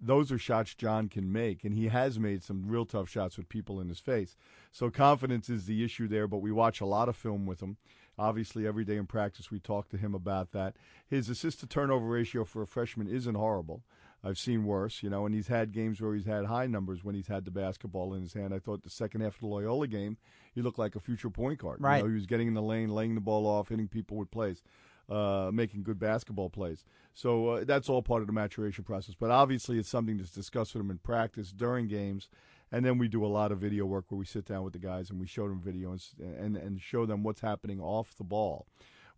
those 0.01 0.31
are 0.31 0.39
shots 0.39 0.75
Jon 0.75 1.09
can 1.09 1.33
make, 1.33 1.65
and 1.65 1.75
he 1.75 1.89
has 1.89 2.21
made 2.21 2.45
some 2.45 2.69
real 2.69 2.87
tough 2.87 3.09
shots 3.09 3.37
with 3.37 3.49
people 3.49 3.81
in 3.81 3.89
his 3.89 3.99
face. 3.99 4.37
So 4.71 4.91
confidence 4.91 5.49
is 5.49 5.67
the 5.67 5.85
issue 5.85 6.07
there, 6.07 6.29
but 6.29 6.39
we 6.39 6.53
watch 6.53 6.81
a 6.81 6.87
lot 6.87 7.09
of 7.09 7.17
film 7.17 7.47
with 7.47 7.61
him. 7.61 7.79
Obviously, 8.19 8.67
every 8.67 8.85
day 8.85 8.97
in 8.97 9.07
practice, 9.07 9.51
we 9.51 9.61
talk 9.61 9.89
to 9.91 9.97
him 9.97 10.15
about 10.15 10.53
that. 10.53 10.75
His 11.07 11.29
assist 11.29 11.61
to 11.61 11.67
turnover 11.67 12.07
ratio 12.07 12.45
for 12.45 12.63
a 12.63 12.67
freshman 12.67 13.09
isn't 13.09 13.35
horrible. 13.35 13.83
I've 14.23 14.39
seen 14.39 14.65
worse, 14.65 15.03
you 15.03 15.11
know, 15.11 15.27
and 15.27 15.35
he's 15.35 15.47
had 15.47 15.73
games 15.73 16.01
where 16.01 16.15
he's 16.15 16.27
had 16.27 16.47
high 16.47 16.67
numbers 16.67 17.05
when 17.05 17.15
he's 17.15 17.29
had 17.29 17.45
the 17.45 17.51
basketball 17.51 18.15
in 18.15 18.23
his 18.23 18.33
hand. 18.33 18.53
I 18.53 18.59
thought 18.59 18.83
the 18.83 18.91
second 18.91 19.21
half 19.21 19.35
of 19.35 19.41
the 19.41 19.47
Loyola 19.47 19.87
game, 19.87 20.17
he 20.53 20.61
looked 20.61 20.79
like 20.79 20.97
a 20.97 21.01
future 21.01 21.31
point 21.31 21.61
guard. 21.61 21.81
Right. 21.81 21.99
You 21.99 22.03
know, 22.03 22.09
he 22.09 22.15
was 22.15 22.27
getting 22.27 22.49
in 22.49 22.55
the 22.55 22.63
lane, 22.63 22.89
laying 22.89 23.15
the 23.15 23.21
ball 23.21 23.47
off, 23.47 23.69
hitting 23.69 23.87
people 23.87 24.17
with 24.17 24.31
plays, 24.31 24.63
uh, 25.09 25.51
making 25.53 25.85
good 25.85 26.01
basketball 26.01 26.51
plays. 26.51 26.85
So 27.15 27.49
uh, 27.49 27.65
that's 27.65 27.89
all 27.89 28.03
part 28.03 28.23
of 28.23 28.27
the 28.27 28.33
maturation 28.33 28.83
process. 28.83 29.15
But 29.15 29.31
obviously, 29.31 29.79
it's 29.79 29.89
something 29.89 30.17
that's 30.17 30.33
discussed 30.33 30.75
with 30.75 30.83
him 30.83 30.91
in 30.91 30.99
practice 30.99 31.53
during 31.53 31.87
games. 31.87 32.29
And 32.73 32.85
then 32.85 32.99
we 32.99 33.09
do 33.09 33.25
a 33.25 33.29
lot 33.29 33.53
of 33.53 33.61
video 33.61 33.87
work 33.87 34.07
where 34.09 34.19
we 34.19 34.27
sit 34.27 34.45
down 34.45 34.63
with 34.65 34.73
the 34.73 34.79
guys 34.79 35.11
and 35.11 35.19
we 35.21 35.27
show 35.27 35.49
them 35.49 35.61
video 35.61 35.93
and, 35.93 36.03
and, 36.21 36.57
and 36.57 36.81
show 36.83 37.07
them 37.07 37.23
what's 37.23 37.41
happening 37.41 37.81
off 37.81 38.15
the 38.19 38.25
ball 38.25 38.67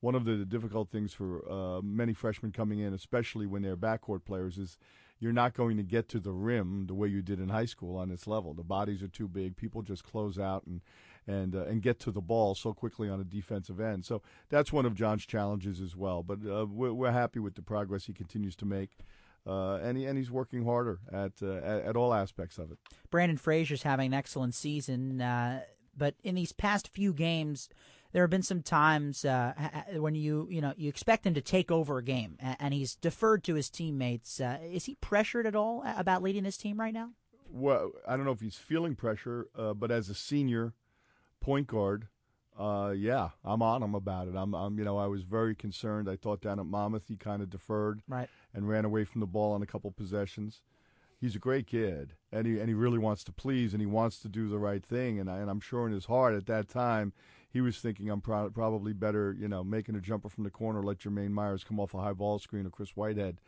one 0.00 0.14
of 0.14 0.24
the 0.24 0.44
difficult 0.44 0.90
things 0.90 1.12
for 1.12 1.50
uh, 1.50 1.80
many 1.82 2.12
freshmen 2.12 2.52
coming 2.52 2.78
in, 2.78 2.94
especially 2.94 3.46
when 3.46 3.62
they're 3.62 3.76
backcourt 3.76 4.24
players, 4.24 4.56
is 4.58 4.78
you're 5.18 5.32
not 5.32 5.54
going 5.54 5.76
to 5.76 5.82
get 5.82 6.08
to 6.08 6.18
the 6.18 6.32
rim 6.32 6.86
the 6.86 6.94
way 6.94 7.06
you 7.06 7.20
did 7.20 7.38
in 7.38 7.50
high 7.50 7.66
school 7.66 7.96
on 7.96 8.08
this 8.08 8.26
level. 8.26 8.54
The 8.54 8.64
bodies 8.64 9.02
are 9.02 9.08
too 9.08 9.28
big. 9.28 9.56
People 9.56 9.82
just 9.82 10.02
close 10.02 10.38
out 10.38 10.64
and 10.66 10.80
and 11.26 11.54
uh, 11.54 11.64
and 11.64 11.82
get 11.82 12.00
to 12.00 12.10
the 12.10 12.22
ball 12.22 12.54
so 12.54 12.72
quickly 12.72 13.08
on 13.08 13.20
a 13.20 13.24
defensive 13.24 13.78
end. 13.78 14.06
So 14.06 14.22
that's 14.48 14.72
one 14.72 14.86
of 14.86 14.94
Jon's 14.94 15.26
challenges 15.26 15.80
as 15.80 15.94
well. 15.94 16.22
But 16.22 16.38
uh, 16.46 16.66
we're, 16.66 16.94
we're, 16.94 17.10
happy 17.12 17.38
with 17.40 17.54
the 17.54 17.62
progress 17.62 18.06
he 18.06 18.12
continues 18.14 18.56
to 18.56 18.64
make. 18.64 18.90
Uh, 19.46 19.76
and, 19.76 19.96
he, 19.96 20.04
and 20.04 20.18
he's 20.18 20.30
working 20.30 20.64
harder 20.64 21.00
at, 21.12 21.32
uh, 21.42 21.56
at, 21.56 21.82
at 21.82 21.96
all 21.96 22.12
aspects 22.12 22.58
of 22.58 22.70
it. 22.70 22.78
Branden 23.10 23.38
Frazier's 23.38 23.82
having 23.82 24.08
an 24.08 24.14
excellent 24.14 24.54
season, 24.54 25.20
uh, 25.20 25.62
but 25.96 26.14
in 26.22 26.34
these 26.34 26.52
past 26.52 26.88
few 26.88 27.12
games, 27.12 27.68
there 28.12 28.22
have 28.22 28.30
been 28.30 28.42
some 28.42 28.62
times 28.62 29.24
uh, 29.24 29.52
when 29.94 30.14
you 30.14 30.48
you 30.50 30.60
know 30.60 30.74
you 30.76 30.88
expect 30.88 31.26
him 31.26 31.34
to 31.34 31.40
take 31.40 31.70
over 31.70 31.98
a 31.98 32.04
game, 32.04 32.36
and 32.40 32.74
he's 32.74 32.94
deferred 32.96 33.44
to 33.44 33.54
his 33.54 33.70
teammates. 33.70 34.40
Uh, 34.40 34.58
is 34.62 34.86
he 34.86 34.96
pressured 34.96 35.46
at 35.46 35.54
all 35.54 35.82
about 35.96 36.22
leading 36.22 36.44
this 36.44 36.56
team 36.56 36.80
right 36.80 36.94
now? 36.94 37.10
Well, 37.52 37.92
I 38.06 38.16
don't 38.16 38.24
know 38.24 38.32
if 38.32 38.40
he's 38.40 38.56
feeling 38.56 38.94
pressure, 38.94 39.48
uh, 39.58 39.74
but 39.74 39.90
as 39.90 40.08
a 40.08 40.14
senior 40.14 40.72
point 41.40 41.66
guard, 41.66 42.06
uh, 42.58 42.92
yeah, 42.96 43.30
I'm 43.44 43.62
on 43.62 43.82
him 43.82 43.94
about 43.94 44.28
it. 44.28 44.36
I'm, 44.36 44.54
I'm, 44.54 44.78
you 44.78 44.84
know, 44.84 44.98
I 44.98 45.06
was 45.06 45.22
very 45.22 45.54
concerned. 45.54 46.08
I 46.08 46.16
thought 46.16 46.40
down 46.40 46.60
at 46.60 46.66
Monmouth 46.66 47.08
he 47.08 47.16
kind 47.16 47.42
of 47.42 47.50
deferred, 47.50 48.02
right, 48.06 48.28
and 48.54 48.68
ran 48.68 48.84
away 48.84 49.04
from 49.04 49.20
the 49.20 49.26
ball 49.26 49.52
on 49.52 49.62
a 49.62 49.66
couple 49.66 49.90
possessions. 49.90 50.62
He's 51.20 51.36
a 51.36 51.40
great 51.40 51.66
kid, 51.66 52.14
and 52.32 52.46
he 52.46 52.58
and 52.58 52.68
he 52.68 52.74
really 52.74 52.98
wants 52.98 53.24
to 53.24 53.32
please, 53.32 53.72
and 53.72 53.80
he 53.80 53.86
wants 53.86 54.20
to 54.20 54.28
do 54.28 54.48
the 54.48 54.58
right 54.58 54.84
thing. 54.84 55.18
And 55.18 55.30
I, 55.30 55.38
and 55.38 55.50
I'm 55.50 55.60
sure 55.60 55.86
in 55.86 55.92
his 55.92 56.06
heart 56.06 56.34
at 56.34 56.46
that 56.46 56.68
time 56.68 57.12
he 57.52 57.60
was 57.60 57.78
thinking 57.78 58.08
I'm 58.08 58.20
pro- 58.20 58.50
probably 58.50 58.92
better, 58.92 59.34
you 59.38 59.48
know, 59.48 59.64
making 59.64 59.96
a 59.96 60.00
jumper 60.00 60.28
from 60.28 60.44
the 60.44 60.50
corner, 60.50 60.82
let 60.82 60.98
Jermaine 60.98 61.30
Myers 61.30 61.64
come 61.64 61.80
off 61.80 61.94
a 61.94 61.98
high 61.98 62.12
ball 62.12 62.38
screen 62.38 62.66
or 62.66 62.70
Chris 62.70 62.96
Whitehead. 62.96 63.40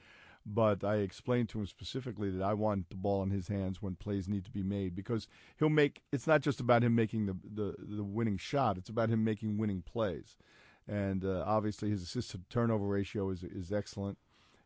But 0.44 0.82
I 0.82 0.97
explained 0.97 1.49
to 1.50 1.61
him 1.61 1.66
specifically 1.66 2.28
that 2.30 2.42
I 2.42 2.54
want 2.54 2.90
the 2.90 2.97
ball 2.97 3.23
in 3.23 3.30
his 3.30 3.47
hands 3.47 3.80
when 3.80 3.94
plays 3.94 4.28
need 4.28 4.44
to 4.44 4.50
be 4.50 4.64
made 4.64 4.97
because 4.97 5.28
he'll 5.56 5.68
make. 5.68 6.02
It's 6.11 6.26
not 6.26 6.40
just 6.40 6.59
about 6.59 6.82
him 6.82 6.97
making 6.97 7.26
the 7.26 7.37
the, 7.44 7.76
the 7.78 8.02
winning 8.02 8.38
shot; 8.38 8.76
it's 8.76 8.88
about 8.88 9.09
him 9.09 9.23
making 9.23 9.56
winning 9.56 9.82
plays. 9.82 10.37
And 10.88 11.25
uh, 11.25 11.44
obviously, 11.47 11.90
his 11.90 12.02
assist 12.02 12.32
to 12.32 12.40
turnover 12.50 12.87
ratio 12.87 13.30
is 13.30 13.44
is 13.44 13.73
excellent. 13.73 14.18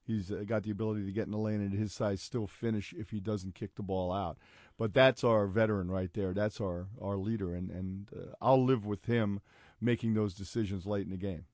He's 0.07 0.31
uh, 0.31 0.45
got 0.47 0.63
the 0.63 0.71
ability 0.71 1.05
to 1.05 1.13
get 1.13 1.27
in 1.27 1.33
the 1.33 1.39
lane 1.39 1.61
and 1.61 1.73
at 1.73 1.79
his 1.79 1.93
size 1.93 2.23
still 2.23 2.47
finish 2.47 2.95
if 2.97 3.11
he 3.11 3.19
doesn't 3.19 3.55
kick 3.55 3.75
the 3.75 3.83
ball 3.83 4.13
out. 4.13 4.39
But 4.79 4.95
that's 4.95 5.25
our 5.25 5.47
veteran 5.47 5.91
right 5.91 6.13
there. 6.13 6.33
That's 6.33 6.61
our, 6.61 6.87
our 7.03 7.17
leader. 7.17 7.55
And, 7.55 7.71
and 7.71 8.09
uh, 8.15 8.35
I'll 8.41 8.65
live 8.65 8.87
with 8.87 9.07
him 9.07 9.41
making 9.81 10.15
those 10.15 10.35
decisions 10.35 10.87
late 10.87 11.05
in 11.05 11.11
the 11.11 11.17
game. 11.17 11.47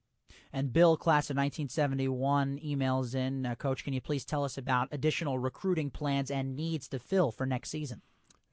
And 0.52 0.72
Bill, 0.72 0.96
class 0.96 1.30
of 1.30 1.36
1971, 1.36 2.60
emails 2.64 3.14
in 3.14 3.46
uh, 3.46 3.54
Coach, 3.54 3.84
can 3.84 3.94
you 3.94 4.00
please 4.00 4.24
tell 4.24 4.44
us 4.44 4.58
about 4.58 4.88
additional 4.92 5.38
recruiting 5.38 5.90
plans 5.90 6.30
and 6.30 6.54
needs 6.54 6.88
to 6.88 6.98
fill 6.98 7.30
for 7.30 7.46
next 7.46 7.70
season? 7.70 8.02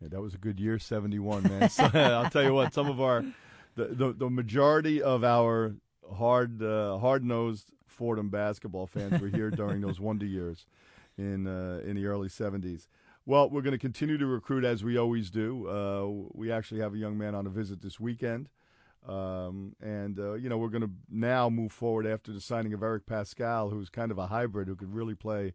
Yeah, 0.02 0.08
that 0.10 0.22
was 0.22 0.34
a 0.34 0.38
good 0.38 0.60
year, 0.60 0.80
71, 0.80 1.44
man. 1.44 1.70
so, 1.70 1.84
I'll 1.94 2.30
tell 2.30 2.44
you 2.44 2.54
what, 2.54 2.74
some 2.74 2.90
of 2.90 3.02
our, 3.02 3.26
the, 3.76 3.86
the, 3.86 4.14
the 4.14 4.30
majority 4.30 5.02
of 5.02 5.26
our 5.26 5.76
hard, 6.16 6.64
uh, 6.64 6.98
hard 7.00 7.26
nosed 7.26 7.72
Fordham 8.00 8.30
basketball 8.30 8.88
fans 8.88 9.22
were 9.22 9.28
here 9.28 9.52
during 9.52 9.82
those 9.82 10.00
wonder 10.00 10.26
years 10.26 10.66
in 11.18 11.48
uh, 11.48 11.82
in 11.84 11.98
the 11.98 12.06
early 12.06 12.30
70s. 12.30 12.88
Well, 13.26 13.50
we're 13.50 13.62
going 13.62 13.74
to 13.74 13.78
continue 13.78 14.18
to 14.18 14.26
recruit 14.26 14.64
as 14.64 14.86
we 14.86 14.98
always 14.98 15.30
do. 15.30 15.68
Uh, 15.68 16.30
we 16.34 16.50
actually 16.50 16.80
have 16.80 16.94
a 16.94 16.98
young 16.98 17.18
man 17.18 17.36
on 17.36 17.46
a 17.46 17.50
visit 17.50 17.82
this 17.82 18.00
weekend. 18.00 18.48
Um, 19.06 19.76
and 19.82 20.18
uh, 20.18 20.34
you 20.34 20.48
know 20.48 20.58
we're 20.58 20.70
going 20.70 20.84
to 20.84 20.92
now 21.10 21.50
move 21.50 21.74
forward 21.74 22.08
after 22.08 22.32
the 22.32 22.40
signing 22.40 22.74
of 22.74 22.82
Eric 22.82 23.06
Paschall, 23.06 23.70
who's 23.70 23.90
kind 23.90 24.12
of 24.12 24.18
a 24.18 24.28
hybrid 24.28 24.70
who 24.70 24.78
could 24.78 24.94
really 24.94 25.16
play 25.16 25.54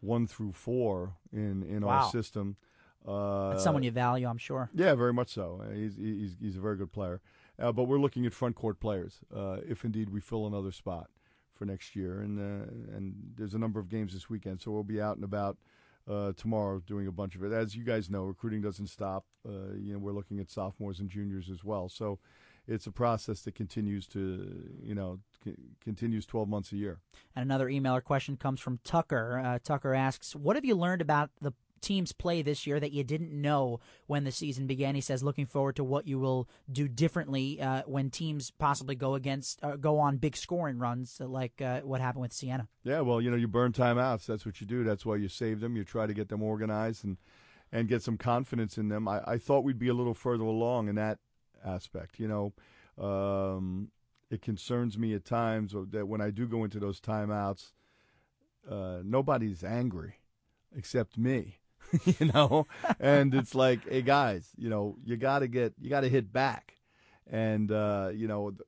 one 0.00 0.28
through 0.28 0.52
four 0.52 1.14
in 1.32 1.64
in 1.64 1.84
wow. 1.84 2.04
our 2.04 2.10
system. 2.10 2.56
Uh, 3.06 3.50
That's 3.50 3.64
someone 3.64 3.82
you 3.82 3.90
value, 3.90 4.28
I'm 4.28 4.38
sure. 4.38 4.70
Yeah, 4.74 4.94
very 4.94 5.12
much 5.12 5.30
so. 5.30 5.60
He's 5.74 5.96
he's, 5.96 6.36
he's 6.40 6.56
a 6.56 6.60
very 6.60 6.76
good 6.76 6.92
player. 6.92 7.20
Uh, 7.58 7.72
but 7.72 7.84
we're 7.84 7.98
looking 7.98 8.26
at 8.26 8.32
front 8.32 8.54
court 8.54 8.80
players 8.80 9.20
uh, 9.34 9.58
if 9.68 9.84
indeed 9.84 10.10
we 10.10 10.20
fill 10.20 10.46
another 10.46 10.72
spot 10.72 11.10
for 11.60 11.66
next 11.66 11.94
year. 11.94 12.22
And 12.22 12.38
uh, 12.38 12.96
and 12.96 13.14
there's 13.36 13.52
a 13.52 13.58
number 13.58 13.78
of 13.78 13.90
games 13.90 14.14
this 14.14 14.30
weekend, 14.30 14.62
so 14.62 14.70
we'll 14.70 14.82
be 14.82 15.00
out 15.00 15.16
and 15.16 15.24
about 15.24 15.58
uh, 16.10 16.32
tomorrow 16.32 16.80
doing 16.86 17.06
a 17.06 17.12
bunch 17.12 17.36
of 17.36 17.44
it. 17.44 17.52
As 17.52 17.76
you 17.76 17.84
guys 17.84 18.08
know, 18.08 18.22
recruiting 18.24 18.62
doesn't 18.62 18.86
stop. 18.86 19.26
Uh, 19.46 19.74
you 19.78 19.92
know, 19.92 19.98
we're 19.98 20.12
looking 20.12 20.40
at 20.40 20.50
sophomores 20.50 21.00
and 21.00 21.10
juniors 21.10 21.50
as 21.50 21.62
well. 21.62 21.90
So 21.90 22.18
it's 22.66 22.86
a 22.86 22.90
process 22.90 23.42
that 23.42 23.54
continues 23.54 24.06
to, 24.08 24.70
you 24.82 24.94
know, 24.94 25.18
c- 25.44 25.54
continues 25.84 26.24
12 26.24 26.48
months 26.48 26.72
a 26.72 26.76
year. 26.76 26.98
And 27.36 27.42
another 27.42 27.68
email 27.68 27.94
or 27.94 28.00
question 28.00 28.38
comes 28.38 28.58
from 28.60 28.80
Tucker. 28.82 29.38
Uh, 29.44 29.58
Tucker 29.62 29.92
asks, 29.92 30.34
"What 30.34 30.56
have 30.56 30.64
you 30.64 30.74
learned 30.74 31.02
about 31.02 31.30
the 31.42 31.52
teams 31.80 32.12
play 32.12 32.42
this 32.42 32.66
year 32.66 32.80
that 32.80 32.92
you 32.92 33.04
didn't 33.04 33.32
know 33.32 33.80
when 34.06 34.24
the 34.24 34.32
season 34.32 34.66
began. 34.66 34.94
He 34.94 35.00
says, 35.00 35.22
looking 35.22 35.46
forward 35.46 35.76
to 35.76 35.84
what 35.84 36.06
you 36.06 36.18
will 36.18 36.48
do 36.70 36.88
differently 36.88 37.60
uh, 37.60 37.82
when 37.86 38.10
teams 38.10 38.50
possibly 38.50 38.94
go 38.94 39.14
against, 39.14 39.62
uh, 39.62 39.76
go 39.76 39.98
on 39.98 40.16
big 40.16 40.36
scoring 40.36 40.78
runs 40.78 41.20
like 41.20 41.60
uh, 41.60 41.80
what 41.80 42.00
happened 42.00 42.22
with 42.22 42.32
Siena. 42.32 42.68
Yeah, 42.84 43.00
well, 43.00 43.20
you 43.20 43.30
know, 43.30 43.36
you 43.36 43.48
burn 43.48 43.72
timeouts. 43.72 44.26
That's 44.26 44.46
what 44.46 44.60
you 44.60 44.66
do. 44.66 44.84
That's 44.84 45.04
why 45.06 45.16
you 45.16 45.28
save 45.28 45.60
them. 45.60 45.76
You 45.76 45.84
try 45.84 46.06
to 46.06 46.14
get 46.14 46.28
them 46.28 46.42
organized 46.42 47.04
and 47.04 47.16
and 47.72 47.88
get 47.88 48.02
some 48.02 48.16
confidence 48.16 48.78
in 48.78 48.88
them. 48.88 49.06
I, 49.06 49.20
I 49.24 49.38
thought 49.38 49.62
we'd 49.62 49.78
be 49.78 49.88
a 49.88 49.94
little 49.94 50.14
further 50.14 50.42
along 50.42 50.88
in 50.88 50.96
that 50.96 51.18
aspect. 51.64 52.18
You 52.18 52.26
know, 52.26 53.04
um, 53.04 53.92
it 54.28 54.42
concerns 54.42 54.98
me 54.98 55.14
at 55.14 55.24
times 55.24 55.74
that 55.90 56.06
when 56.06 56.20
I 56.20 56.30
do 56.30 56.46
go 56.46 56.64
into 56.64 56.80
those 56.80 57.00
timeouts, 57.00 57.72
uh, 58.68 59.02
nobody's 59.04 59.62
angry 59.62 60.16
except 60.76 61.16
me. 61.18 61.59
you 62.04 62.30
know, 62.32 62.66
and 62.98 63.34
it's 63.34 63.54
like, 63.54 63.88
hey 63.88 64.02
guys, 64.02 64.50
you 64.56 64.68
know, 64.68 64.96
you 65.04 65.16
got 65.16 65.40
to 65.40 65.48
get, 65.48 65.74
you 65.80 65.90
got 65.90 66.02
to 66.02 66.08
hit 66.08 66.32
back, 66.32 66.76
and 67.28 67.70
uh, 67.72 68.10
you 68.14 68.28
know, 68.28 68.52
the, 68.52 68.64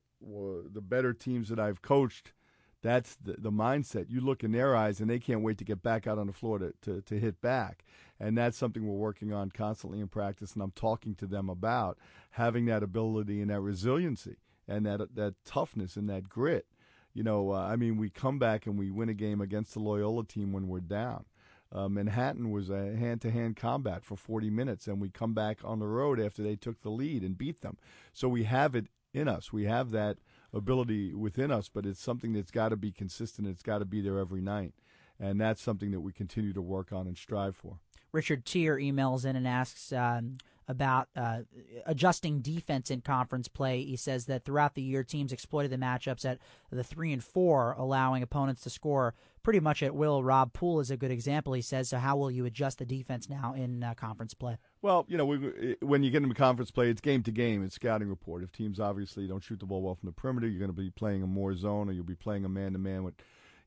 the, 0.73 0.81
better 0.81 1.13
teams 1.13 1.49
that 1.49 1.59
I've 1.59 1.81
coached, 1.81 2.33
that's 2.81 3.15
the, 3.15 3.35
the 3.37 3.51
mindset. 3.51 4.09
You 4.09 4.21
look 4.21 4.43
in 4.43 4.51
their 4.51 4.75
eyes, 4.75 4.99
and 4.99 5.09
they 5.09 5.19
can't 5.19 5.41
wait 5.41 5.57
to 5.59 5.63
get 5.63 5.81
back 5.81 6.05
out 6.05 6.17
on 6.17 6.27
the 6.27 6.33
floor 6.33 6.59
to, 6.59 6.73
to, 6.81 7.01
to 7.01 7.19
hit 7.19 7.41
back, 7.41 7.85
and 8.19 8.37
that's 8.37 8.57
something 8.57 8.85
we're 8.85 8.95
working 8.95 9.31
on 9.31 9.51
constantly 9.51 9.99
in 9.99 10.07
practice, 10.07 10.53
and 10.53 10.61
I'm 10.61 10.71
talking 10.71 11.15
to 11.15 11.25
them 11.25 11.49
about 11.49 11.97
having 12.31 12.65
that 12.65 12.83
ability 12.83 13.41
and 13.41 13.49
that 13.51 13.61
resiliency 13.61 14.37
and 14.67 14.85
that 14.85 15.15
that 15.15 15.35
toughness 15.45 15.95
and 15.95 16.09
that 16.09 16.29
grit. 16.29 16.65
You 17.13 17.23
know, 17.23 17.51
uh, 17.51 17.59
I 17.59 17.75
mean, 17.75 17.97
we 17.97 18.09
come 18.09 18.39
back 18.39 18.65
and 18.65 18.77
we 18.77 18.89
win 18.89 19.07
a 19.07 19.13
game 19.13 19.39
against 19.39 19.73
the 19.73 19.79
Loyola 19.79 20.25
team 20.25 20.51
when 20.51 20.67
we're 20.67 20.79
down 20.79 21.25
uh, 21.73 21.89
Manhattan 21.89 22.51
was 22.51 22.69
a 22.69 22.95
hand 22.95 23.21
to 23.21 23.31
hand 23.31 23.55
combat 23.55 24.05
for 24.05 24.15
40 24.15 24.49
minutes, 24.49 24.87
and 24.87 25.01
we 25.01 25.09
come 25.09 25.33
back 25.33 25.59
on 25.63 25.79
the 25.79 25.87
road 25.87 26.19
after 26.19 26.43
they 26.43 26.55
took 26.55 26.81
the 26.81 26.89
lead 26.89 27.23
and 27.23 27.37
beat 27.37 27.61
them. 27.61 27.77
So 28.13 28.29
we 28.29 28.43
have 28.43 28.75
it 28.75 28.87
in 29.13 29.27
us. 29.27 29.51
We 29.51 29.63
have 29.65 29.91
that 29.91 30.17
ability 30.53 31.13
within 31.13 31.51
us, 31.51 31.69
but 31.69 31.85
it's 31.85 32.01
something 32.01 32.33
that's 32.33 32.51
got 32.51 32.69
to 32.69 32.77
be 32.77 32.91
consistent. 32.91 33.47
It's 33.47 33.63
got 33.63 33.79
to 33.79 33.85
be 33.85 34.01
there 34.01 34.19
every 34.19 34.41
night. 34.41 34.73
And 35.19 35.41
that's 35.41 35.61
something 35.61 35.91
that 35.91 36.01
we 36.01 36.11
continue 36.11 36.53
to 36.53 36.61
work 36.61 36.91
on 36.91 37.07
and 37.07 37.17
strive 37.17 37.55
for. 37.55 37.79
Richard 38.11 38.45
Tier 38.45 38.77
emails 38.77 39.25
in 39.25 39.35
and 39.35 39.47
asks, 39.47 39.91
um, 39.91 40.37
about 40.67 41.09
uh, 41.15 41.39
adjusting 41.85 42.39
defense 42.39 42.89
in 42.89 43.01
conference 43.01 43.47
play. 43.47 43.83
He 43.83 43.95
says 43.95 44.25
that 44.25 44.45
throughout 44.45 44.75
the 44.75 44.81
year, 44.81 45.03
teams 45.03 45.31
exploited 45.31 45.71
the 45.71 45.77
matchups 45.77 46.25
at 46.25 46.39
the 46.71 46.83
three 46.83 47.11
and 47.11 47.23
four, 47.23 47.73
allowing 47.77 48.23
opponents 48.23 48.61
to 48.61 48.69
score 48.69 49.13
pretty 49.43 49.59
much 49.59 49.83
at 49.83 49.93
will. 49.93 50.23
Rob 50.23 50.53
Poole 50.53 50.79
is 50.79 50.89
a 50.89 50.97
good 50.97 51.11
example. 51.11 51.53
He 51.53 51.61
says, 51.61 51.89
so 51.89 51.97
how 51.97 52.15
will 52.15 52.31
you 52.31 52.45
adjust 52.45 52.79
the 52.79 52.85
defense 52.85 53.29
now 53.29 53.53
in 53.53 53.83
uh, 53.83 53.93
conference 53.93 54.33
play? 54.33 54.57
Well, 54.81 55.05
you 55.09 55.17
know, 55.17 55.25
we, 55.25 55.75
when 55.81 56.03
you 56.03 56.11
get 56.11 56.23
into 56.23 56.35
conference 56.35 56.71
play, 56.71 56.89
it's 56.89 57.01
game 57.01 57.23
to 57.23 57.31
game. 57.31 57.63
It's 57.63 57.75
scouting 57.75 58.07
report. 58.07 58.43
If 58.43 58.51
teams 58.51 58.79
obviously 58.79 59.27
don't 59.27 59.43
shoot 59.43 59.59
the 59.59 59.65
ball 59.65 59.81
well 59.81 59.95
from 59.95 60.07
the 60.07 60.13
perimeter, 60.13 60.47
you're 60.47 60.59
going 60.59 60.73
to 60.73 60.81
be 60.81 60.89
playing 60.89 61.23
a 61.23 61.27
more 61.27 61.55
zone, 61.55 61.89
or 61.89 61.91
you'll 61.91 62.05
be 62.05 62.15
playing 62.15 62.45
a 62.45 62.49
man 62.49 62.73
to 62.73 62.79
man, 62.79 63.03
which 63.03 63.15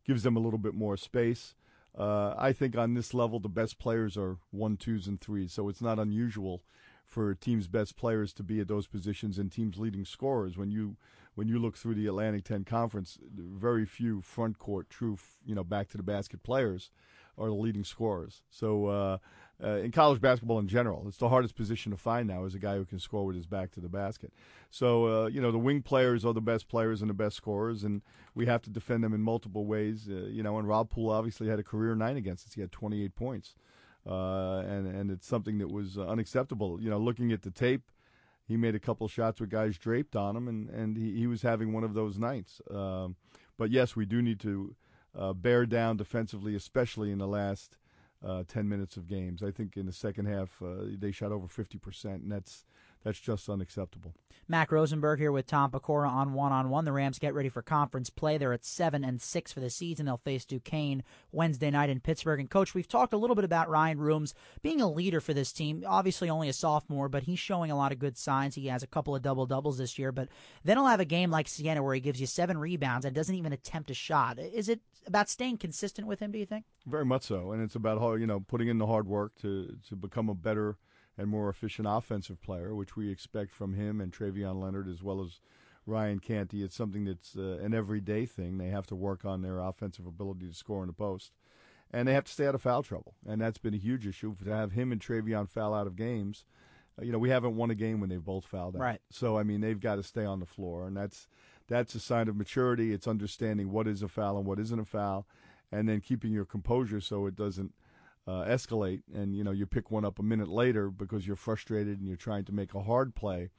gives 0.06 0.22
them 0.22 0.36
a 0.36 0.40
little 0.40 0.58
bit 0.58 0.74
more 0.74 0.96
space. 0.96 1.54
Uh, 1.96 2.34
I 2.36 2.52
think 2.52 2.76
on 2.76 2.94
this 2.94 3.14
level, 3.14 3.40
the 3.40 3.48
best 3.48 3.78
players 3.78 4.16
are 4.16 4.36
one, 4.50 4.76
twos, 4.76 5.06
and 5.06 5.20
threes, 5.20 5.52
so 5.52 5.68
it's 5.68 5.80
not 5.80 5.98
unusual 5.98 6.62
for 7.06 7.34
teams' 7.34 7.68
best 7.68 7.96
players 7.96 8.32
to 8.34 8.42
be 8.42 8.60
at 8.60 8.68
those 8.68 8.86
positions 8.86 9.38
and 9.38 9.50
teams' 9.50 9.78
leading 9.78 10.04
scorers. 10.04 10.58
When 10.58 10.70
you 10.70 10.96
when 11.34 11.48
you 11.48 11.58
look 11.58 11.76
through 11.76 11.94
the 11.94 12.06
Atlantic 12.06 12.44
10 12.44 12.64
Conference, 12.64 13.18
very 13.34 13.84
few 13.84 14.22
front 14.22 14.58
court, 14.58 14.88
true, 14.88 15.18
you 15.44 15.54
know, 15.54 15.62
back 15.62 15.88
to 15.88 15.96
the 15.98 16.02
basket 16.02 16.42
players 16.42 16.90
are 17.38 17.46
the 17.46 17.54
leading 17.54 17.84
scorers. 17.84 18.42
So 18.48 18.86
uh, 18.86 19.18
uh, 19.62 19.76
in 19.76 19.92
college 19.92 20.20
basketball 20.20 20.58
in 20.58 20.68
general, 20.68 21.04
it's 21.06 21.18
the 21.18 21.28
hardest 21.28 21.54
position 21.54 21.92
to 21.92 21.98
find 21.98 22.26
now 22.26 22.44
is 22.44 22.54
a 22.54 22.58
guy 22.58 22.76
who 22.76 22.86
can 22.86 22.98
score 22.98 23.24
with 23.26 23.36
his 23.36 23.46
back 23.46 23.70
to 23.72 23.80
the 23.80 23.88
basket. 23.88 24.32
So 24.70 25.24
uh, 25.24 25.26
you 25.26 25.40
know 25.40 25.52
the 25.52 25.58
wing 25.58 25.82
players 25.82 26.24
are 26.24 26.32
the 26.32 26.40
best 26.40 26.68
players 26.68 27.02
and 27.02 27.10
the 27.10 27.14
best 27.14 27.36
scorers, 27.36 27.84
and 27.84 28.02
we 28.34 28.46
have 28.46 28.62
to 28.62 28.70
defend 28.70 29.04
them 29.04 29.12
in 29.12 29.20
multiple 29.20 29.66
ways. 29.66 30.08
Uh, 30.10 30.26
you 30.26 30.42
know, 30.42 30.58
and 30.58 30.66
Rob 30.66 30.90
Poole 30.90 31.10
obviously 31.10 31.48
had 31.48 31.58
a 31.58 31.62
career 31.62 31.94
nine 31.94 32.16
against 32.16 32.46
us. 32.46 32.54
He 32.54 32.62
had 32.62 32.72
28 32.72 33.14
points 33.14 33.54
uh, 34.06 34.60
and 34.60 34.86
and 34.86 35.10
it's 35.10 35.26
something 35.26 35.58
that 35.58 35.70
was 35.70 35.98
uh, 35.98 36.02
unacceptable. 36.06 36.80
You 36.80 36.90
know, 36.90 36.98
looking 36.98 37.32
at 37.32 37.42
the 37.42 37.50
tape, 37.50 37.90
he 38.46 38.56
made 38.56 38.74
a 38.74 38.78
couple 38.78 39.08
shots 39.08 39.40
with 39.40 39.50
guys 39.50 39.78
draped 39.78 40.16
on 40.16 40.36
him, 40.36 40.48
and 40.48 40.70
and 40.70 40.96
he, 40.96 41.18
he 41.18 41.26
was 41.26 41.42
having 41.42 41.72
one 41.72 41.84
of 41.84 41.94
those 41.94 42.18
nights. 42.18 42.60
Um, 42.70 43.16
but 43.58 43.70
yes, 43.70 43.96
we 43.96 44.06
do 44.06 44.22
need 44.22 44.40
to 44.40 44.76
uh, 45.18 45.32
bear 45.32 45.66
down 45.66 45.96
defensively, 45.96 46.54
especially 46.54 47.10
in 47.10 47.18
the 47.18 47.26
last 47.26 47.76
uh, 48.24 48.44
ten 48.46 48.68
minutes 48.68 48.96
of 48.96 49.08
games. 49.08 49.42
I 49.42 49.50
think 49.50 49.76
in 49.76 49.86
the 49.86 49.92
second 49.92 50.26
half 50.26 50.62
uh, 50.62 50.84
they 50.98 51.10
shot 51.10 51.32
over 51.32 51.48
fifty 51.48 51.78
percent, 51.78 52.22
and 52.22 52.32
that's 52.32 52.64
that's 53.04 53.20
just 53.20 53.48
unacceptable. 53.48 54.14
Mac 54.48 54.70
Rosenberg 54.70 55.18
here 55.18 55.32
with 55.32 55.46
Tom 55.46 55.72
Pecora 55.72 56.08
on 56.08 56.32
one 56.32 56.52
on 56.52 56.70
one. 56.70 56.84
The 56.84 56.92
Rams 56.92 57.18
get 57.18 57.34
ready 57.34 57.48
for 57.48 57.62
conference 57.62 58.10
play. 58.10 58.38
They're 58.38 58.52
at 58.52 58.64
seven 58.64 59.02
and 59.04 59.20
six 59.20 59.52
for 59.52 59.58
the 59.58 59.70
season. 59.70 60.06
They'll 60.06 60.18
face 60.18 60.44
Duquesne 60.44 61.02
Wednesday 61.32 61.70
night 61.70 61.90
in 61.90 61.98
Pittsburgh. 61.98 62.38
And 62.38 62.48
coach, 62.48 62.72
we've 62.72 62.86
talked 62.86 63.12
a 63.12 63.16
little 63.16 63.34
bit 63.34 63.44
about 63.44 63.68
Ryan 63.68 63.98
Rhoomes 63.98 64.34
being 64.62 64.80
a 64.80 64.90
leader 64.90 65.20
for 65.20 65.34
this 65.34 65.52
team. 65.52 65.82
Obviously, 65.86 66.30
only 66.30 66.48
a 66.48 66.52
sophomore, 66.52 67.08
but 67.08 67.24
he's 67.24 67.40
showing 67.40 67.72
a 67.72 67.76
lot 67.76 67.90
of 67.90 67.98
good 67.98 68.16
signs. 68.16 68.54
He 68.54 68.68
has 68.68 68.84
a 68.84 68.88
couple 68.88 69.16
of 69.16 69.22
double 69.22 69.46
doubles 69.46 69.78
this 69.78 69.98
year, 69.98 70.12
but 70.12 70.28
then 70.64 70.76
he'll 70.76 70.86
have 70.86 71.00
a 71.00 71.04
game 71.04 71.30
like 71.30 71.48
Siena 71.48 71.82
where 71.82 71.94
he 71.94 72.00
gives 72.00 72.20
you 72.20 72.26
seven 72.26 72.56
rebounds 72.56 73.04
and 73.04 73.16
doesn't 73.16 73.34
even 73.34 73.52
attempt 73.52 73.90
a 73.90 73.94
shot. 73.94 74.38
Is 74.38 74.68
it 74.68 74.80
about 75.08 75.28
staying 75.28 75.58
consistent 75.58 76.06
with 76.06 76.20
him? 76.20 76.30
Do 76.30 76.38
you 76.38 76.46
think? 76.46 76.66
Very 76.86 77.04
much 77.04 77.24
so, 77.24 77.50
and 77.50 77.62
it's 77.62 77.74
about 77.74 77.98
how 77.98 78.14
you 78.14 78.26
know 78.26 78.40
putting 78.40 78.68
in 78.68 78.78
the 78.78 78.86
hard 78.86 79.08
work 79.08 79.34
to 79.42 79.76
to 79.88 79.96
become 79.96 80.28
a 80.28 80.34
better 80.34 80.76
and 81.18 81.28
more 81.28 81.48
efficient 81.48 81.88
offensive 81.90 82.40
player, 82.42 82.74
which 82.74 82.96
we 82.96 83.10
expect 83.10 83.54
from 83.54 83.74
him 83.74 84.00
and 84.00 84.12
Travion 84.12 84.60
Leonard 84.60 84.88
as 84.88 85.02
well 85.02 85.22
as 85.22 85.40
Ryan 85.86 86.18
Canty. 86.18 86.62
It's 86.62 86.76
something 86.76 87.04
that's 87.04 87.36
uh, 87.36 87.58
an 87.62 87.72
everyday 87.72 88.26
thing. 88.26 88.58
They 88.58 88.68
have 88.68 88.86
to 88.88 88.94
work 88.94 89.24
on 89.24 89.42
their 89.42 89.58
offensive 89.58 90.06
ability 90.06 90.46
to 90.48 90.54
score 90.54 90.82
in 90.82 90.88
the 90.88 90.92
post. 90.92 91.32
And 91.92 92.06
they 92.06 92.12
have 92.12 92.24
to 92.24 92.32
stay 92.32 92.46
out 92.46 92.54
of 92.54 92.62
foul 92.62 92.82
trouble. 92.82 93.14
And 93.26 93.40
that's 93.40 93.58
been 93.58 93.72
a 93.72 93.78
huge 93.78 94.06
issue. 94.06 94.34
To 94.44 94.50
have 94.50 94.72
him 94.72 94.92
and 94.92 95.00
Travion 95.00 95.48
foul 95.48 95.72
out 95.72 95.86
of 95.86 95.96
games, 95.96 96.44
uh, 97.00 97.04
you 97.04 97.12
know, 97.12 97.18
we 97.18 97.30
haven't 97.30 97.56
won 97.56 97.70
a 97.70 97.76
game 97.76 98.00
when 98.00 98.10
they've 98.10 98.22
both 98.22 98.44
fouled 98.44 98.76
out. 98.76 98.82
Right. 98.82 99.00
So, 99.10 99.38
I 99.38 99.44
mean, 99.44 99.60
they've 99.60 99.80
got 99.80 99.94
to 99.96 100.02
stay 100.02 100.24
on 100.24 100.40
the 100.40 100.46
floor. 100.46 100.86
And 100.86 100.96
that's, 100.96 101.28
that's 101.68 101.94
a 101.94 102.00
sign 102.00 102.28
of 102.28 102.36
maturity. 102.36 102.92
It's 102.92 103.06
understanding 103.06 103.70
what 103.70 103.86
is 103.86 104.02
a 104.02 104.08
foul 104.08 104.36
and 104.36 104.46
what 104.46 104.58
isn't 104.58 104.80
a 104.80 104.84
foul. 104.84 105.26
And 105.72 105.88
then 105.88 106.00
keeping 106.00 106.32
your 106.32 106.44
composure 106.44 107.00
so 107.00 107.26
it 107.26 107.36
doesn't– 107.36 107.72
uh, 108.26 108.44
escalate 108.44 109.02
and 109.14 109.34
you 109.34 109.44
know 109.44 109.52
you 109.52 109.66
pick 109.66 109.90
one 109.90 110.04
up 110.04 110.18
a 110.18 110.22
minute 110.22 110.48
later 110.48 110.90
because 110.90 111.26
you're 111.26 111.36
frustrated 111.36 111.98
and 111.98 112.08
you're 112.08 112.16
trying 112.16 112.44
to 112.44 112.52
make 112.52 112.74
a 112.74 112.82
hard 112.82 113.14
play 113.14 113.50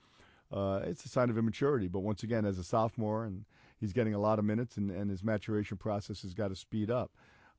uh, 0.51 0.79
it's 0.85 1.03
a 1.03 1.09
sign 1.09 1.29
of 1.29 1.37
immaturity. 1.37 1.87
But 1.87 1.99
once 1.99 2.23
again 2.23 2.45
as 2.45 2.57
a 2.57 2.63
sophomore 2.63 3.25
and 3.25 3.45
he's 3.79 3.91
getting 3.91 4.13
a 4.13 4.19
lot 4.19 4.39
of 4.39 4.45
minutes 4.45 4.77
and, 4.77 4.89
and 4.89 5.09
his 5.09 5.23
maturation 5.23 5.77
process 5.77 6.21
has 6.21 6.33
got 6.33 6.49
to 6.49 6.55
speed 6.55 6.89
up 6.89 7.11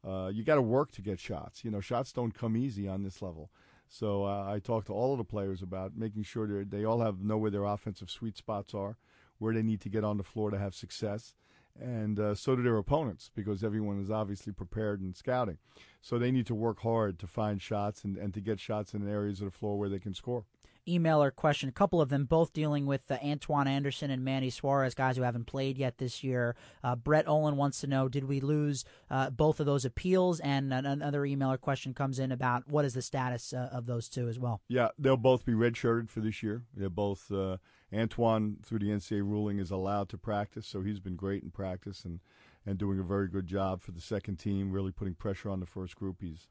uh, 0.07 0.31
you 0.33 0.45
got 0.45 0.55
to 0.55 0.63
work 0.63 0.93
to 0.93 1.03
get 1.03 1.19
shots. 1.19 1.65
You 1.65 1.71
know 1.71 1.81
shots 1.81 2.13
don't 2.13 2.33
come 2.33 2.57
easy 2.57 2.89
on 2.89 3.03
this 3.03 3.21
level. 3.21 3.51
So 3.89 4.25
uh, 4.25 4.53
I 4.53 4.59
talk 4.59 4.85
to 4.87 4.93
all 4.93 5.13
of 5.13 5.19
the 5.19 5.25
players 5.25 5.63
about 5.63 5.97
making 5.97 6.25
sure 6.25 6.65
they 6.65 6.85
all 6.85 7.01
have 7.01 7.23
know 7.23 7.39
where 7.39 7.51
their 7.51 7.65
offensive 7.65 8.11
sweet 8.11 8.37
spots 8.37 8.75
are 8.75 8.99
where 9.39 9.55
they 9.55 9.63
need 9.63 9.81
to 9.81 9.89
get 9.89 10.05
on 10.05 10.17
the 10.17 10.25
floor 10.25 10.51
to 10.51 10.59
have 10.59 10.75
success 10.75 11.35
and 11.81 12.19
uh, 12.19 12.35
so 12.35 12.57
do 12.57 12.63
their 12.63 12.77
opponents 12.77 13.31
because 13.35 13.65
everyone 13.65 14.01
is 14.01 14.11
obviously 14.11 14.53
prepared 14.53 15.01
and 15.01 15.17
scouting. 15.17 15.59
So 16.01 16.19
they 16.19 16.31
need 16.31 16.47
to 16.47 16.55
work 16.55 16.81
hard 16.81 17.19
to 17.19 17.27
find 17.27 17.61
shots 17.61 18.05
and, 18.05 18.17
and 18.17 18.33
to 18.35 18.41
get 18.41 18.61
shots 18.61 18.95
in 18.95 19.09
areas 19.09 19.41
of 19.41 19.47
the 19.47 19.57
floor 19.59 19.79
where 19.79 19.89
they 19.89 19.99
can 19.99 20.15
score. 20.15 20.45
Email 20.87 21.23
or 21.23 21.31
question, 21.31 21.69
a 21.69 21.73
couple 21.73 22.01
of 22.01 22.09
them 22.09 22.25
both 22.25 22.55
dealing 22.55 22.87
with 22.87 23.11
uh, 23.11 23.19
Antoine 23.23 23.69
Anderson 23.69 24.11
and 24.11 24.25
Manny 24.25 24.49
Suarez, 24.49 24.95
guys 24.95 25.19
who 25.19 25.23
haven't 25.23 25.45
played 25.45 25.77
yet 25.77 25.99
this 25.99 26.25
year. 26.25 26.57
Uh, 26.83 26.97
Brett 26.97 27.29
Olin 27.29 27.57
wants 27.57 27.83
to 27.83 27.87
know, 27.87 28.09
did 28.09 28.25
we 28.25 28.41
lose 28.41 28.87
uh, 29.11 29.29
both 29.29 29.61
of 29.61 29.67
those 29.67 29.85
appeals? 29.85 30.41
And 30.41 30.73
another 30.73 31.27
email 31.27 31.53
or 31.53 31.59
question 31.59 31.93
comes 31.93 32.19
in 32.19 32.33
about 32.33 32.69
what 32.69 32.87
is 32.87 32.95
the 32.95 33.03
status 33.03 33.53
uh, 33.53 33.69
of 33.71 33.85
those 33.85 34.09
two 34.09 34.29
as 34.29 34.39
well. 34.39 34.63
Yeah, 34.67 34.89
they'll 34.99 35.19
both 35.19 35.45
be 35.45 35.53
redshirted 35.53 36.09
for 36.09 36.21
this 36.21 36.43
year. 36.43 36.63
They're 36.75 36.89
both 36.89 37.31
uh, 37.31 37.59
Antoine, 37.95 38.59
through 38.65 38.81
the 38.81 38.91
NCAA 38.91 39.23
ruling, 39.23 39.59
is 39.59 39.71
allowed 39.71 40.09
to 40.11 40.19
practice, 40.19 40.67
so 40.67 40.83
he's 40.83 41.01
been 41.01 41.17
great 41.17 41.43
in 41.43 41.51
practice 41.51 42.05
and 42.05 42.21
and 42.67 42.77
doing 42.77 42.99
a 42.99 43.03
very 43.03 43.29
good 43.29 43.47
job 43.47 43.81
for 43.81 43.93
the 43.93 44.01
second 44.01 44.37
team, 44.37 44.71
really 44.73 44.93
putting 44.93 45.15
pressure 45.15 45.49
on 45.49 45.61
the 45.61 45.67
first 45.67 45.97
group. 45.97 46.17
He's 46.21 46.47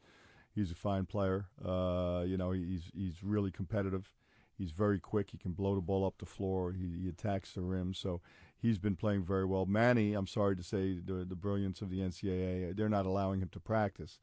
he's 0.55 0.71
a 0.71 0.75
fine 0.75 1.05
player. 1.05 1.45
Uh, 1.63 2.23
you 2.25 2.37
know, 2.37 2.51
he's 2.51 2.89
he's 2.95 3.23
really 3.23 3.51
competitive. 3.51 4.11
He's 4.57 4.71
very 4.71 4.99
quick. 4.99 5.29
He 5.31 5.37
can 5.37 5.51
blow 5.51 5.75
the 5.75 5.81
ball 5.81 6.03
up 6.05 6.15
the 6.17 6.25
floor. 6.25 6.71
He, 6.73 7.03
he 7.03 7.09
attacks 7.09 7.53
the 7.53 7.61
rim. 7.61 7.93
So 7.93 8.21
he's 8.59 8.79
been 8.79 8.95
playing 8.95 9.23
very 9.23 9.45
well. 9.45 9.67
Manny, 9.67 10.13
I'm 10.13 10.25
sorry 10.25 10.55
to 10.55 10.63
say, 10.63 10.97
the 10.97 11.25
the 11.25 11.35
brilliance 11.35 11.81
of 11.81 11.89
the 11.91 11.99
NCAA, 11.99 12.75
they're 12.75 12.89
not 12.89 13.05
allowing 13.05 13.39
him 13.39 13.49
to 13.49 13.59
practice. 13.59 14.19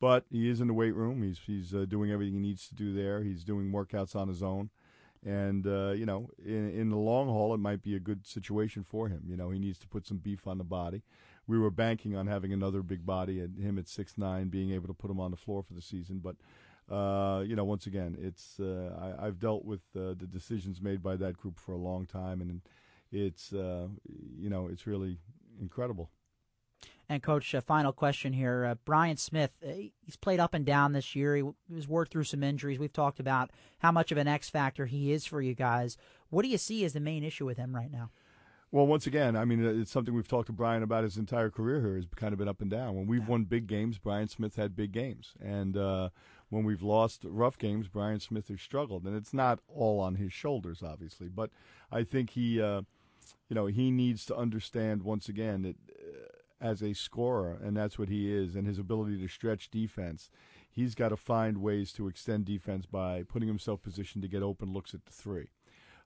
But 0.00 0.26
he 0.30 0.48
is 0.48 0.60
in 0.60 0.68
the 0.68 0.74
weight 0.74 0.94
room. 0.94 1.22
He's 1.22 1.40
he's 1.46 1.74
uh, 1.74 1.86
doing 1.88 2.10
everything 2.10 2.34
he 2.34 2.40
needs 2.40 2.68
to 2.68 2.74
do 2.74 2.92
there. 2.92 3.22
He's 3.22 3.42
doing 3.42 3.72
workouts 3.72 4.14
on 4.14 4.28
his 4.28 4.42
own, 4.42 4.70
and 5.24 5.66
uh, 5.66 5.90
you 5.90 6.06
know, 6.06 6.30
in 6.44 6.70
in 6.70 6.90
the 6.90 6.96
long 6.96 7.28
haul, 7.28 7.54
it 7.54 7.58
might 7.58 7.82
be 7.82 7.94
a 7.94 8.00
good 8.00 8.26
situation 8.26 8.82
for 8.82 9.08
him. 9.08 9.22
You 9.26 9.36
know, 9.36 9.50
he 9.50 9.58
needs 9.58 9.78
to 9.80 9.88
put 9.88 10.06
some 10.06 10.18
beef 10.18 10.46
on 10.46 10.58
the 10.58 10.64
body. 10.64 11.02
We 11.46 11.58
were 11.58 11.70
banking 11.70 12.14
on 12.14 12.26
having 12.26 12.52
another 12.52 12.82
big 12.82 13.06
body 13.06 13.40
and 13.40 13.58
him 13.58 13.78
at 13.78 13.88
six 13.88 14.18
nine, 14.18 14.48
being 14.48 14.70
able 14.72 14.88
to 14.88 14.94
put 14.94 15.10
him 15.10 15.20
on 15.20 15.30
the 15.30 15.36
floor 15.36 15.62
for 15.62 15.74
the 15.74 15.82
season. 15.82 16.20
But 16.22 16.36
uh, 16.94 17.42
you 17.42 17.56
know, 17.56 17.64
once 17.64 17.86
again, 17.86 18.16
it's 18.20 18.58
uh, 18.60 19.14
I, 19.20 19.26
have 19.26 19.38
dealt 19.38 19.64
with 19.64 19.80
uh, 19.96 20.14
the 20.18 20.28
decisions 20.30 20.80
made 20.80 21.02
by 21.02 21.16
that 21.16 21.36
group 21.36 21.58
for 21.58 21.72
a 21.72 21.78
long 21.78 22.06
time, 22.06 22.40
and 22.40 22.60
it's 23.12 23.52
uh, 23.52 23.88
you 24.38 24.48
know, 24.48 24.68
it's 24.68 24.86
really 24.86 25.18
incredible. 25.60 26.10
And 27.10 27.22
coach, 27.22 27.54
a 27.54 27.62
final 27.62 27.92
question 27.92 28.34
here. 28.34 28.66
Uh, 28.66 28.74
Bryan 28.84 29.16
Smith, 29.16 29.52
uh, 29.66 29.72
he's 30.04 30.16
played 30.16 30.40
up 30.40 30.52
and 30.52 30.66
down 30.66 30.92
this 30.92 31.16
year. 31.16 31.36
He 31.36 31.44
was 31.70 31.88
worked 31.88 32.12
through 32.12 32.24
some 32.24 32.42
injuries. 32.42 32.78
We've 32.78 32.92
talked 32.92 33.18
about 33.18 33.50
how 33.78 33.92
much 33.92 34.12
of 34.12 34.18
an 34.18 34.28
X 34.28 34.50
factor 34.50 34.84
he 34.84 35.12
is 35.12 35.24
for 35.24 35.40
you 35.40 35.54
guys. 35.54 35.96
What 36.28 36.42
do 36.42 36.48
you 36.48 36.58
see 36.58 36.84
as 36.84 36.92
the 36.92 37.00
main 37.00 37.24
issue 37.24 37.46
with 37.46 37.56
him 37.56 37.74
right 37.74 37.90
now? 37.90 38.10
Well, 38.70 38.86
once 38.86 39.06
again, 39.06 39.34
I 39.34 39.46
mean, 39.46 39.64
it's 39.64 39.90
something 39.90 40.12
we've 40.12 40.28
talked 40.28 40.48
to 40.48 40.52
Bryan 40.52 40.82
about 40.82 41.02
his 41.02 41.16
entire 41.16 41.48
career 41.48 41.80
here. 41.80 41.96
Has 41.96 42.04
kind 42.14 42.34
of 42.34 42.38
been 42.38 42.48
up 42.48 42.60
and 42.60 42.70
down. 42.70 42.94
When 42.94 43.06
we've 43.06 43.22
yeah. 43.22 43.28
won 43.28 43.44
big 43.44 43.66
games, 43.66 43.96
Bryan 43.96 44.28
Smith 44.28 44.56
had 44.56 44.76
big 44.76 44.92
games, 44.92 45.32
and 45.40 45.74
uh, 45.78 46.10
when 46.50 46.64
we've 46.64 46.82
lost 46.82 47.22
rough 47.24 47.56
games, 47.56 47.88
Bryan 47.88 48.20
Smith 48.20 48.48
has 48.48 48.60
struggled. 48.60 49.04
And 49.04 49.16
it's 49.16 49.32
not 49.32 49.60
all 49.68 50.00
on 50.00 50.16
his 50.16 50.34
shoulders, 50.34 50.82
obviously, 50.82 51.28
but 51.28 51.48
I 51.90 52.04
think 52.04 52.30
he, 52.30 52.60
uh, 52.60 52.82
you 53.48 53.54
know, 53.54 53.66
he 53.66 53.90
needs 53.90 54.26
to 54.26 54.36
understand 54.36 55.02
once 55.02 55.30
again 55.30 55.62
that 55.62 55.76
as 56.60 56.82
a 56.82 56.92
scorer, 56.92 57.58
and 57.62 57.76
that's 57.76 57.98
what 57.98 58.08
he 58.08 58.32
is, 58.32 58.54
and 58.56 58.66
his 58.66 58.78
ability 58.78 59.20
to 59.20 59.28
stretch 59.28 59.70
defense. 59.70 60.30
He's 60.70 60.94
got 60.94 61.08
to 61.08 61.16
find 61.16 61.58
ways 61.58 61.92
to 61.94 62.08
extend 62.08 62.44
defense 62.44 62.86
by 62.86 63.22
putting 63.22 63.48
himself 63.48 63.82
positioned 63.82 64.22
to 64.22 64.28
get 64.28 64.42
open 64.42 64.72
looks 64.72 64.94
at 64.94 65.04
the 65.06 65.12
three. 65.12 65.48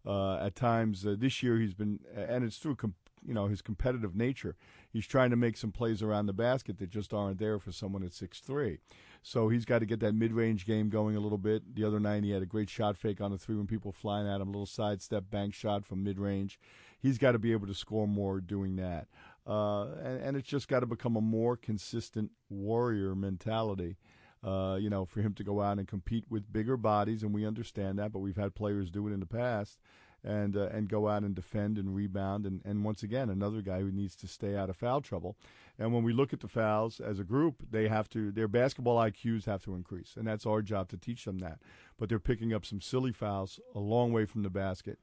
Uh, 0.05 0.37
at 0.37 0.57
times 0.57 1.07
uh, 1.07 1.15
this 1.17 1.43
year, 1.43 1.59
he's 1.59 1.75
been, 1.75 2.01
and 2.15 2.45
it's 2.45 2.57
through 2.57 2.77
you 3.25 3.35
know 3.35 3.47
his 3.47 3.63
competitive 3.63 4.17
nature. 4.17 4.57
He's 4.93 5.07
trying 5.07 5.31
to 5.31 5.37
make 5.37 5.57
some 5.57 5.71
plays 5.71 6.03
around 6.03 6.27
the 6.27 6.33
basket 6.33 6.79
that 6.79 6.91
just 6.91 7.15
aren't 7.15 7.39
there 7.39 7.59
for 7.59 7.71
someone 7.71 8.03
at 8.03 8.13
six 8.13 8.41
three. 8.41 8.79
So 9.23 9.49
he's 9.49 9.65
got 9.65 9.79
to 9.79 9.87
get 9.87 10.01
that 10.01 10.15
mid 10.15 10.33
range 10.33 10.67
game 10.67 10.89
going 10.89 11.17
a 11.17 11.21
little 11.21 11.39
bit. 11.39 11.75
The 11.77 11.85
other 11.85 12.01
night, 12.01 12.25
he 12.25 12.31
had 12.31 12.43
a 12.43 12.47
great 12.47 12.69
shot 12.69 12.97
fake 12.97 13.21
on 13.21 13.31
the 13.31 13.39
three 13.39 13.57
when 13.57 13.69
people 13.69 13.93
flying 13.93 14.27
at 14.27 14.41
him, 14.41 14.49
a 14.49 14.51
little 14.51 14.67
sidestep 14.67 15.31
bank 15.31 15.55
shot 15.55 15.85
from 15.87 16.03
mid 16.03 16.19
range. 16.19 16.59
He's 16.99 17.19
got 17.19 17.33
to 17.33 17.39
be 17.39 17.53
able 17.53 17.67
to 17.67 17.75
score 17.75 18.09
more 18.09 18.41
doing 18.41 18.77
that. 18.77 19.09
Uh, 19.47 19.87
and, 20.03 20.23
and, 20.23 20.37
it's 20.37 20.49
just 20.49 20.69
got 20.69 20.81
to 20.81 20.87
become 20.87 21.17
a 21.17 21.21
more 21.21 21.57
consistent 21.57 22.31
warrior 22.49 23.15
mentality. 23.15 23.97
Uh, 24.45 24.77
you 24.81 24.91
know, 24.91 25.05
for 25.05 25.21
him 25.21 25.35
to 25.35 25.45
go 25.45 25.61
out 25.61 25.79
and 25.79 25.87
compete 25.87 26.25
with 26.29 26.53
bigger 26.53 26.77
bodies, 26.77 27.23
and 27.23 27.33
we 27.33 27.47
understand 27.47 27.99
that, 27.99 28.13
but 28.13 28.19
we've 28.19 28.37
had 28.37 28.55
players 28.55 28.91
do 28.91 29.07
it 29.07 29.13
in 29.13 29.21
the 29.21 29.27
past, 29.27 29.79
and 30.25 30.57
uh, 30.57 30.69
and 30.73 30.89
go 30.89 31.09
out 31.09 31.23
and 31.23 31.35
defend 31.35 31.79
and 31.79 31.95
rebound, 31.95 32.47
and, 32.47 32.61
and 32.65 32.85
once 32.85 33.03
again, 33.03 33.31
another 33.31 33.63
guy 33.63 33.81
who 33.81 33.91
needs 33.91 34.17
to 34.17 34.27
stay 34.27 34.57
out 34.57 34.71
of 34.71 34.77
foul 34.77 35.01
trouble. 35.01 35.37
And 35.79 35.93
when 35.93 36.05
we 36.05 36.13
look 36.13 36.33
at 36.33 36.41
the 36.41 36.49
fouls 36.49 37.01
as 37.01 37.19
a 37.19 37.25
group, 37.25 37.65
they 37.71 37.89
have 37.89 38.09
to 38.11 38.31
their 38.31 38.49
basketball 38.49 38.99
IQs 38.99 39.47
have 39.47 39.65
to 39.65 39.75
increase, 39.75 40.15
and 40.17 40.27
that's 40.27 40.47
our 40.47 40.63
job 40.63 40.89
to 40.91 40.97
teach 40.97 41.25
them 41.25 41.39
that. 41.39 41.59
But 41.99 42.09
they're 42.09 42.19
picking 42.19 42.53
up 42.53 42.65
some 42.65 42.81
silly 42.81 43.13
fouls 43.13 43.59
a 43.75 43.81
long 43.81 44.13
way 44.13 44.25
from 44.25 44.43
the 44.43 44.51
basket 44.51 44.99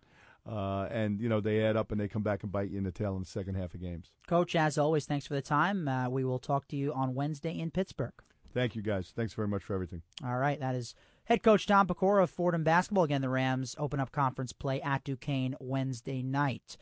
uh, 0.47 0.88
and 0.91 1.19
you 1.19 1.30
know 1.30 1.41
they 1.41 1.63
add 1.63 1.78
up 1.78 1.91
and 1.91 1.99
they 1.99 2.08
come 2.08 2.23
back 2.23 2.43
and 2.43 2.52
bite 2.52 2.69
you 2.69 2.78
in 2.78 2.84
the 2.84 2.91
tail 2.91 3.13
in 3.15 3.21
the 3.21 3.28
second 3.28 3.56
half 3.56 3.73
of 3.73 3.82
games. 3.82 4.12
Coach, 4.28 4.56
as 4.56 4.78
always, 4.78 5.06
thanks 5.06 5.28
for 5.28 5.34
the 5.34 5.41
time. 5.41 5.88
Uh, 5.88 6.10
we 6.10 6.23
will 6.23 6.39
talk 6.39 6.67
to 6.69 6.75
you 6.75 6.93
on 6.93 7.15
Wednesday 7.15 7.58
in 7.58 7.71
Pittsburgh. 7.71 8.13
Thank 8.54 8.75
you, 8.75 8.82
guys. 8.82 9.13
Thanks 9.15 9.34
very 9.34 9.47
much 9.47 9.63
for 9.63 9.73
everything. 9.73 10.02
All 10.23 10.38
right, 10.38 10.60
that 10.60 10.75
is 10.75 10.95
head 11.25 11.43
coach 11.43 11.67
Tom 11.67 11.88
Pecora 11.88 12.23
of 12.23 12.30
Fordham 12.30 12.63
basketball. 12.63 13.04
Again, 13.04 13.21
the 13.21 13.30
Rams 13.30 13.75
open 13.78 13.99
up 13.99 14.12
conference 14.12 14.54
play 14.54 14.82
at 14.82 15.04
Duquesne 15.04 15.56
Wednesday 15.60 16.23
night. 16.23 16.78